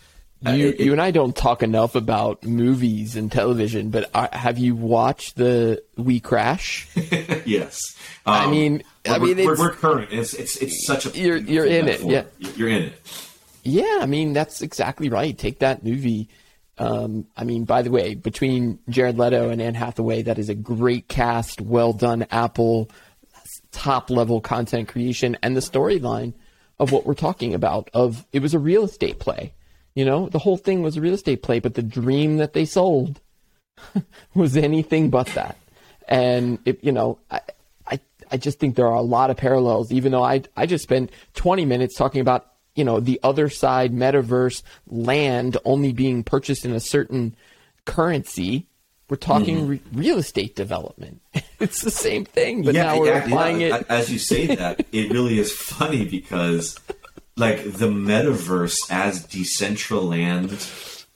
You, 0.50 0.68
it- 0.68 0.80
you 0.80 0.92
and 0.92 1.00
I 1.00 1.10
don't 1.10 1.34
talk 1.36 1.62
enough 1.62 1.94
about 1.94 2.44
movies 2.44 3.16
and 3.16 3.30
television, 3.30 3.90
but 3.90 4.10
have 4.32 4.58
you 4.58 4.74
watched 4.74 5.36
the 5.36 5.82
We 5.96 6.20
Crash? 6.20 6.88
yes, 7.44 7.80
I 8.26 8.44
Um, 8.44 8.50
mean, 8.50 8.82
I 9.08 9.18
we're, 9.18 9.34
mean, 9.34 9.46
we're, 9.46 9.58
we're 9.58 9.70
current. 9.72 10.12
It's 10.12 10.34
it's 10.34 10.56
it's 10.56 10.86
such 10.86 11.06
a 11.06 11.10
You're- 11.18 11.40
you're 11.40 11.66
in 11.66 11.88
it, 11.88 12.00
yeah. 12.02 12.24
you're 12.56 12.68
in 12.68 12.82
it. 12.84 13.28
yeah, 13.62 13.98
I 14.00 14.06
mean 14.06 14.32
that's 14.32 14.62
exactly 14.62 15.08
right. 15.08 15.36
Take 15.36 15.60
that 15.60 15.84
movie. 15.84 16.28
Um, 16.78 17.26
I 17.36 17.44
mean, 17.44 17.64
by 17.64 17.82
the 17.82 17.90
way, 17.90 18.14
between 18.14 18.78
Jared 18.88 19.18
Leto 19.18 19.50
and 19.50 19.60
Anne 19.60 19.74
Hathaway, 19.74 20.22
that 20.22 20.38
is 20.38 20.48
a 20.48 20.54
great 20.54 21.06
cast, 21.06 21.60
well 21.60 21.92
done. 21.92 22.26
Apple, 22.30 22.90
top 23.70 24.10
level 24.10 24.40
content 24.40 24.88
creation, 24.88 25.36
and 25.42 25.54
the 25.56 25.60
storyline 25.60 26.32
of 26.78 26.90
what 26.90 27.04
we're 27.06 27.14
talking 27.14 27.54
about. 27.54 27.90
Of 27.94 28.24
it 28.32 28.40
was 28.40 28.54
a 28.54 28.58
real 28.58 28.84
estate 28.84 29.18
play. 29.18 29.52
You 29.94 30.04
know, 30.04 30.28
the 30.28 30.38
whole 30.38 30.56
thing 30.56 30.82
was 30.82 30.96
a 30.96 31.00
real 31.00 31.14
estate 31.14 31.42
play, 31.42 31.60
but 31.60 31.74
the 31.74 31.82
dream 31.82 32.38
that 32.38 32.54
they 32.54 32.64
sold 32.64 33.20
was 34.34 34.56
anything 34.56 35.10
but 35.10 35.26
that. 35.28 35.56
And 36.08 36.58
it, 36.64 36.82
you 36.82 36.92
know, 36.92 37.18
I, 37.30 37.40
I, 37.86 38.00
I 38.30 38.36
just 38.36 38.58
think 38.58 38.76
there 38.76 38.86
are 38.86 38.94
a 38.94 39.02
lot 39.02 39.30
of 39.30 39.36
parallels. 39.36 39.92
Even 39.92 40.12
though 40.12 40.24
I, 40.24 40.42
I 40.56 40.66
just 40.66 40.82
spent 40.82 41.10
20 41.34 41.64
minutes 41.64 41.96
talking 41.96 42.20
about, 42.20 42.46
you 42.74 42.84
know, 42.84 43.00
the 43.00 43.20
other 43.22 43.48
side 43.48 43.92
metaverse 43.92 44.62
land 44.86 45.58
only 45.64 45.92
being 45.92 46.24
purchased 46.24 46.64
in 46.64 46.72
a 46.72 46.80
certain 46.80 47.36
currency. 47.84 48.66
We're 49.08 49.16
talking 49.16 49.56
mm-hmm. 49.58 49.68
re- 49.68 49.80
real 49.92 50.18
estate 50.18 50.56
development. 50.56 51.20
it's 51.60 51.82
the 51.82 51.90
same 51.90 52.24
thing, 52.24 52.62
but 52.62 52.74
now 52.74 52.98
we're 52.98 53.08
yeah, 53.08 53.24
applying 53.24 53.60
yeah. 53.60 53.76
it. 53.76 53.86
As 53.90 54.10
you 54.10 54.18
say 54.18 54.54
that, 54.54 54.86
it 54.90 55.12
really 55.12 55.38
is 55.38 55.52
funny 55.52 56.06
because, 56.06 56.78
like 57.36 57.64
the 57.64 57.88
metaverse 57.88 58.78
as 58.90 59.26
Decentraland. 59.26 61.06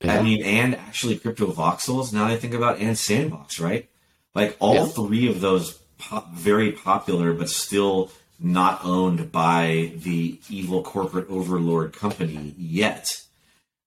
Yeah. 0.00 0.18
I 0.18 0.22
mean, 0.22 0.42
and 0.42 0.76
actually 0.76 1.18
Cryptovoxels. 1.18 2.12
Now 2.12 2.26
that 2.28 2.34
I 2.34 2.36
think 2.36 2.54
about 2.54 2.78
and 2.78 2.96
Sandbox, 2.96 3.60
right? 3.60 3.88
Like 4.34 4.56
all 4.58 4.74
Yeah. 4.74 4.86
three 4.86 5.28
of 5.28 5.40
those 5.40 5.74
pop, 5.98 6.32
very 6.32 6.72
popular, 6.72 7.34
but 7.34 7.50
still 7.50 8.10
not 8.38 8.80
owned 8.84 9.30
by 9.30 9.92
the 9.96 10.38
evil 10.48 10.82
corporate 10.82 11.28
overlord 11.28 11.92
company 11.92 12.54
yet. 12.56 13.22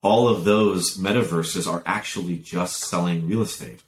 All 0.03 0.27
of 0.27 0.43
those 0.43 0.97
metaverses 0.97 1.65
are 1.67 1.81
actually 1.85 2.37
just 2.37 2.81
selling 2.81 3.27
real 3.27 3.41
estate. 3.41 3.81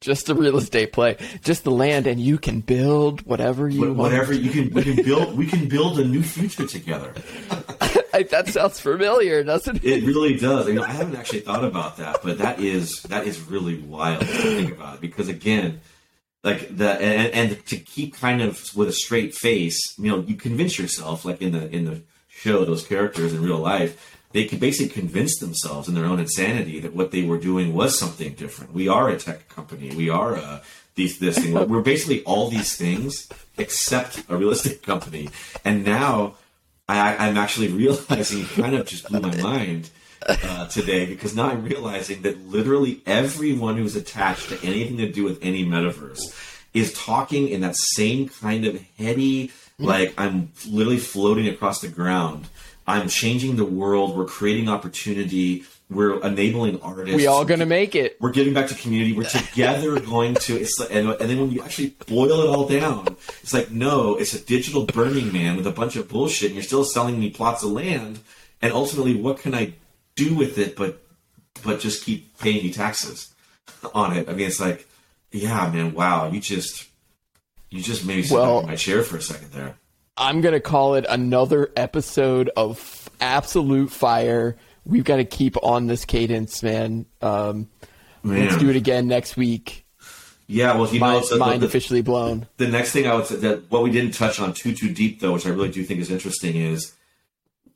Just 0.00 0.28
a 0.28 0.34
real 0.34 0.56
estate 0.58 0.92
play, 0.92 1.16
just 1.42 1.64
the 1.64 1.72
land, 1.72 2.06
and 2.06 2.20
you 2.20 2.38
can 2.38 2.60
build 2.60 3.22
whatever 3.26 3.68
you 3.68 3.80
Wh- 3.80 3.96
want. 3.96 3.98
Whatever 3.98 4.32
you 4.32 4.50
can, 4.50 4.72
we 4.72 4.82
can 4.84 5.04
build. 5.04 5.36
We 5.36 5.46
can 5.46 5.66
build 5.66 5.98
a 5.98 6.04
new 6.04 6.22
future 6.22 6.66
together. 6.66 7.12
I, 8.12 8.22
that 8.22 8.48
sounds 8.48 8.78
familiar, 8.78 9.42
doesn't 9.42 9.76
it? 9.76 9.84
It 9.84 10.04
really 10.06 10.36
does. 10.36 10.68
You 10.68 10.74
know, 10.74 10.84
I 10.84 10.92
haven't 10.92 11.16
actually 11.16 11.40
thought 11.40 11.64
about 11.64 11.96
that, 11.96 12.20
but 12.22 12.38
that 12.38 12.60
is 12.60 13.02
that 13.04 13.26
is 13.26 13.40
really 13.40 13.80
wild 13.80 14.20
to 14.20 14.26
think 14.26 14.72
about 14.72 14.94
it 14.96 15.00
because 15.00 15.28
again, 15.28 15.80
like 16.44 16.76
the 16.76 16.90
and, 16.90 17.50
and 17.50 17.66
to 17.66 17.76
keep 17.76 18.16
kind 18.16 18.40
of 18.40 18.64
with 18.76 18.88
a 18.88 18.92
straight 18.92 19.34
face, 19.34 19.98
you 19.98 20.10
know, 20.10 20.20
you 20.20 20.36
convince 20.36 20.78
yourself, 20.78 21.24
like 21.24 21.42
in 21.42 21.52
the 21.52 21.68
in 21.74 21.84
the 21.84 22.02
show, 22.28 22.64
those 22.64 22.86
characters 22.86 23.34
in 23.34 23.42
real 23.42 23.58
life, 23.58 24.17
they 24.32 24.44
could 24.44 24.60
basically 24.60 24.92
convince 24.92 25.38
themselves 25.38 25.88
in 25.88 25.94
their 25.94 26.04
own 26.04 26.20
insanity 26.20 26.80
that 26.80 26.94
what 26.94 27.10
they 27.10 27.22
were 27.22 27.38
doing 27.38 27.74
was 27.74 27.98
something 27.98 28.34
different. 28.34 28.72
We 28.72 28.88
are 28.88 29.08
a 29.08 29.18
tech 29.18 29.48
company. 29.48 29.94
We 29.94 30.10
are 30.10 30.34
a 30.34 30.62
these 30.94 31.18
this 31.18 31.38
thing. 31.38 31.54
We're 31.54 31.80
basically 31.80 32.24
all 32.24 32.48
these 32.50 32.76
things 32.76 33.28
except 33.56 34.24
a 34.28 34.36
real 34.36 34.50
estate 34.50 34.82
company, 34.92 35.30
and 35.64 35.84
now. 35.84 36.34
I, 36.90 37.28
I'm 37.28 37.36
actually 37.36 37.68
realizing, 37.84 38.46
kind 38.46 38.74
of 38.74 38.86
just 38.86 39.10
blew 39.10 39.20
my 39.20 39.36
mind 39.42 39.90
uh, 40.26 40.66
today 40.68 41.06
because 41.06 41.34
now 41.34 41.50
I'm 41.50 41.64
realizing 41.64 42.22
that 42.22 42.46
literally 42.46 43.02
everyone 43.06 43.76
who's 43.76 43.96
attached 43.96 44.48
to 44.48 44.66
anything 44.66 44.96
to 44.98 45.10
do 45.10 45.24
with 45.24 45.38
any 45.42 45.64
metaverse 45.64 46.34
is 46.74 46.92
talking 46.92 47.48
in 47.48 47.60
that 47.62 47.76
same 47.76 48.28
kind 48.28 48.66
of 48.66 48.80
heady, 48.98 49.52
like 49.78 50.14
I'm 50.18 50.52
literally 50.68 50.98
floating 50.98 51.48
across 51.48 51.80
the 51.80 51.88
ground. 51.88 52.48
I'm 52.88 53.08
changing 53.08 53.56
the 53.56 53.64
world. 53.66 54.16
We're 54.16 54.24
creating 54.24 54.68
opportunity. 54.68 55.64
We're 55.90 56.20
enabling 56.22 56.80
artists. 56.80 57.16
We 57.16 57.26
all 57.26 57.44
gonna 57.44 57.66
make 57.66 57.94
it. 57.94 58.16
We're 58.20 58.32
giving 58.32 58.54
back 58.54 58.68
to 58.68 58.74
community. 58.74 59.12
We're 59.12 59.24
together 59.24 60.00
going 60.14 60.34
to. 60.34 60.58
It's 60.58 60.78
like, 60.80 60.90
and, 60.92 61.08
and 61.10 61.30
then 61.30 61.38
when 61.38 61.50
you 61.50 61.62
actually 61.62 61.94
boil 62.06 62.40
it 62.40 62.48
all 62.48 62.66
down, 62.66 63.16
it's 63.42 63.52
like 63.54 63.70
no, 63.70 64.16
it's 64.16 64.34
a 64.34 64.40
digital 64.44 64.84
Burning 64.86 65.32
Man 65.32 65.56
with 65.56 65.66
a 65.66 65.70
bunch 65.70 65.96
of 65.96 66.08
bullshit. 66.08 66.46
And 66.46 66.54
you're 66.56 66.64
still 66.64 66.84
selling 66.84 67.20
me 67.20 67.30
plots 67.30 67.62
of 67.62 67.70
land, 67.70 68.20
and 68.62 68.72
ultimately, 68.72 69.14
what 69.14 69.38
can 69.38 69.54
I 69.54 69.74
do 70.16 70.34
with 70.34 70.58
it? 70.58 70.76
But 70.76 71.00
but 71.62 71.80
just 71.80 72.04
keep 72.04 72.38
paying 72.38 72.64
you 72.64 72.72
taxes 72.72 73.32
on 73.94 74.16
it. 74.16 74.28
I 74.28 74.32
mean, 74.32 74.46
it's 74.46 74.60
like, 74.60 74.86
yeah, 75.30 75.70
man, 75.70 75.94
wow, 75.94 76.30
you 76.30 76.40
just 76.40 76.86
you 77.70 77.82
just 77.82 78.04
made 78.06 78.16
me 78.16 78.22
sit 78.22 78.34
Well- 78.34 78.56
back 78.60 78.64
in 78.64 78.70
my 78.70 78.76
chair 78.76 79.02
for 79.02 79.16
a 79.18 79.22
second 79.22 79.52
there. 79.52 79.76
I'm 80.18 80.40
gonna 80.40 80.60
call 80.60 80.94
it 80.96 81.06
another 81.08 81.70
episode 81.76 82.50
of 82.56 83.08
absolute 83.20 83.90
fire. 83.90 84.56
We've 84.84 85.04
got 85.04 85.16
to 85.16 85.24
keep 85.24 85.56
on 85.62 85.86
this 85.86 86.04
cadence, 86.04 86.62
man. 86.62 87.06
Um, 87.22 87.68
let's 88.24 88.56
do 88.56 88.70
it 88.70 88.76
again 88.76 89.06
next 89.06 89.36
week. 89.36 89.84
Yeah, 90.46 90.76
well, 90.76 90.88
you 90.92 90.98
know, 90.98 91.06
Mind, 91.06 91.24
so 91.26 91.34
the- 91.34 91.40
mind 91.40 91.62
the- 91.62 91.66
officially 91.66 92.00
blown. 92.00 92.46
The 92.56 92.68
next 92.68 92.92
thing 92.92 93.06
I 93.06 93.14
would 93.14 93.26
say 93.26 93.36
that 93.36 93.70
what 93.70 93.82
we 93.82 93.90
didn't 93.90 94.12
touch 94.12 94.40
on 94.40 94.54
too 94.54 94.74
too 94.74 94.92
deep 94.92 95.20
though, 95.20 95.34
which 95.34 95.46
I 95.46 95.50
really 95.50 95.68
do 95.70 95.84
think 95.84 96.00
is 96.00 96.10
interesting, 96.10 96.56
is 96.56 96.94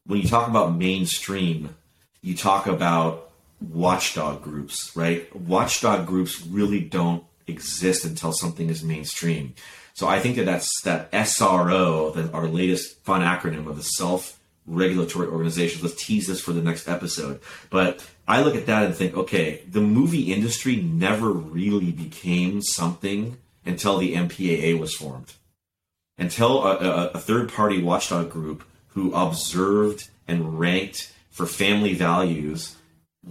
when 0.07 0.21
you 0.21 0.27
talk 0.27 0.49
about 0.49 0.75
mainstream, 0.75 1.77
you 2.23 2.35
talk 2.37 2.67
about 2.67 3.31
watchdog 3.61 4.43
groups, 4.43 4.91
right? 4.97 5.35
Watchdog 5.37 6.07
groups 6.07 6.45
really 6.47 6.81
don't 6.81 7.25
exist 7.47 8.05
until 8.05 8.33
something 8.33 8.69
is 8.71 8.83
mainstream. 8.83 9.55
So 9.95 10.09
I 10.09 10.21
think 10.21 10.37
that 10.37 10.47
that's 10.47 10.71
that 10.83 11.11
SRO, 11.13 12.15
that 12.15 12.33
our 12.33 12.47
latest 12.47 12.99
fun 13.05 13.21
acronym 13.21 13.67
of 13.67 13.77
the 13.77 13.83
self 13.83 14.39
regulatory 14.67 15.29
organizations. 15.29 15.83
Let's 15.83 16.03
tease 16.03 16.29
this 16.29 16.41
for 16.41 16.53
the 16.53 16.63
next 16.63 16.89
episode. 16.89 17.41
But 17.69 18.07
I 18.29 18.43
look 18.43 18.55
at 18.55 18.67
that 18.67 18.85
and 18.85 18.95
think, 18.95 19.17
okay, 19.17 19.63
the 19.69 19.81
movie 19.81 20.33
industry 20.33 20.77
never 20.77 21.33
really 21.33 21.91
became 21.91 22.63
something 22.63 23.39
until 23.67 23.99
the 23.99 24.15
MPAA 24.15 24.79
was 24.79 24.95
formed 24.95 25.35
until 26.19 26.65
a, 26.65 26.77
a, 26.77 27.07
a 27.09 27.19
third 27.19 27.53
party 27.53 27.83
watchdog 27.83 28.31
group 28.31 28.65
who 28.89 29.15
observed 29.15 30.09
and 30.29 30.59
ranked 30.59 31.13
for 31.31 31.47
family 31.47 31.95
values 31.95 32.77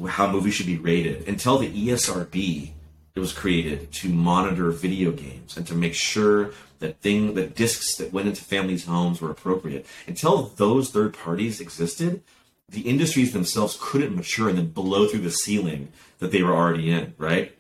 how 0.07 0.31
movies 0.31 0.53
should 0.53 0.65
be 0.65 0.77
rated 0.77 1.27
until 1.27 1.57
the 1.57 1.69
ESRB 1.69 2.71
it 3.15 3.19
was 3.19 3.33
created 3.33 3.91
to 3.91 4.09
monitor 4.09 4.71
video 4.71 5.11
games 5.11 5.57
and 5.57 5.67
to 5.67 5.75
make 5.75 5.93
sure 5.93 6.51
that 6.79 6.99
thing 7.01 7.35
that 7.35 7.55
discs 7.55 7.95
that 7.95 8.13
went 8.13 8.27
into 8.27 8.43
families' 8.43 8.85
homes 8.85 9.21
were 9.21 9.29
appropriate. 9.29 9.85
Until 10.07 10.43
those 10.55 10.89
third 10.89 11.13
parties 11.13 11.61
existed, 11.61 12.23
the 12.69 12.81
industries 12.81 13.33
themselves 13.33 13.77
couldn't 13.79 14.15
mature 14.15 14.49
and 14.49 14.57
then 14.57 14.67
blow 14.67 15.07
through 15.07 15.19
the 15.19 15.31
ceiling 15.31 15.89
that 16.19 16.31
they 16.31 16.41
were 16.41 16.55
already 16.55 16.89
in, 16.89 17.13
right? 17.17 17.55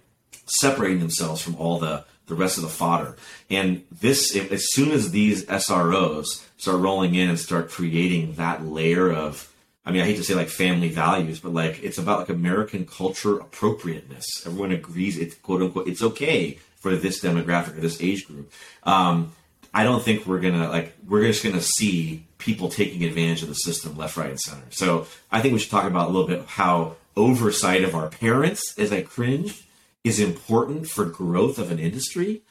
separating 0.59 0.99
themselves 0.99 1.41
from 1.41 1.55
all 1.55 1.79
the 1.79 2.05
the 2.27 2.35
rest 2.35 2.57
of 2.57 2.63
the 2.63 2.69
fodder. 2.69 3.17
And 3.49 3.83
this, 3.91 4.33
as 4.35 4.71
soon 4.71 4.91
as 4.91 5.11
these 5.11 5.43
SROs 5.47 6.45
start 6.55 6.79
rolling 6.79 7.13
in 7.15 7.27
and 7.27 7.37
start 7.37 7.69
creating 7.69 8.35
that 8.35 8.65
layer 8.65 9.11
of, 9.11 9.50
I 9.85 9.91
mean, 9.91 10.01
I 10.01 10.05
hate 10.05 10.17
to 10.17 10.23
say 10.23 10.35
like 10.35 10.49
family 10.49 10.89
values, 10.89 11.39
but 11.39 11.53
like 11.53 11.83
it's 11.83 11.97
about 11.97 12.19
like 12.19 12.29
American 12.29 12.85
culture 12.85 13.39
appropriateness. 13.39 14.45
Everyone 14.45 14.71
agrees 14.71 15.17
it's 15.17 15.35
quote 15.35 15.61
unquote 15.61 15.87
it's 15.87 16.03
okay 16.03 16.59
for 16.75 16.95
this 16.95 17.21
demographic 17.21 17.77
or 17.77 17.81
this 17.81 18.01
age 18.01 18.25
group. 18.27 18.51
Um, 18.83 19.33
I 19.73 19.83
don't 19.83 20.03
think 20.03 20.25
we're 20.25 20.39
gonna 20.39 20.69
like 20.69 20.93
we're 21.07 21.25
just 21.25 21.43
gonna 21.43 21.61
see 21.61 22.25
people 22.37 22.69
taking 22.69 23.03
advantage 23.03 23.41
of 23.41 23.49
the 23.49 23.55
system 23.55 23.95
left, 23.97 24.17
right, 24.17 24.29
and 24.29 24.39
center. 24.39 24.65
So 24.69 25.07
I 25.31 25.41
think 25.41 25.53
we 25.53 25.59
should 25.59 25.71
talk 25.71 25.85
about 25.85 26.09
a 26.09 26.11
little 26.11 26.27
bit 26.27 26.45
how 26.45 26.95
oversight 27.15 27.83
of 27.83 27.95
our 27.95 28.09
parents, 28.09 28.75
as 28.77 28.91
I 28.91 29.01
cringe, 29.01 29.67
is 30.03 30.19
important 30.19 30.89
for 30.89 31.05
growth 31.05 31.57
of 31.57 31.71
an 31.71 31.79
industry. 31.79 32.41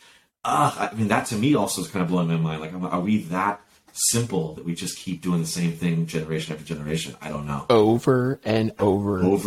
Uh, 0.44 0.88
I 0.90 0.94
mean, 0.94 1.08
that 1.08 1.26
to 1.26 1.36
me 1.36 1.54
also 1.54 1.82
is 1.82 1.88
kind 1.88 2.02
of 2.02 2.08
blowing 2.08 2.28
my 2.28 2.36
mind. 2.36 2.60
Like, 2.60 2.72
are 2.92 3.00
we 3.00 3.18
that 3.24 3.60
simple 3.92 4.54
that 4.54 4.64
we 4.64 4.74
just 4.74 4.98
keep 4.98 5.22
doing 5.22 5.40
the 5.40 5.46
same 5.46 5.72
thing 5.72 6.06
generation 6.06 6.54
after 6.54 6.64
generation? 6.64 7.16
I 7.20 7.28
don't 7.28 7.46
know. 7.46 7.66
Over 7.70 8.40
and 8.44 8.72
over. 8.78 9.18
Over 9.18 9.38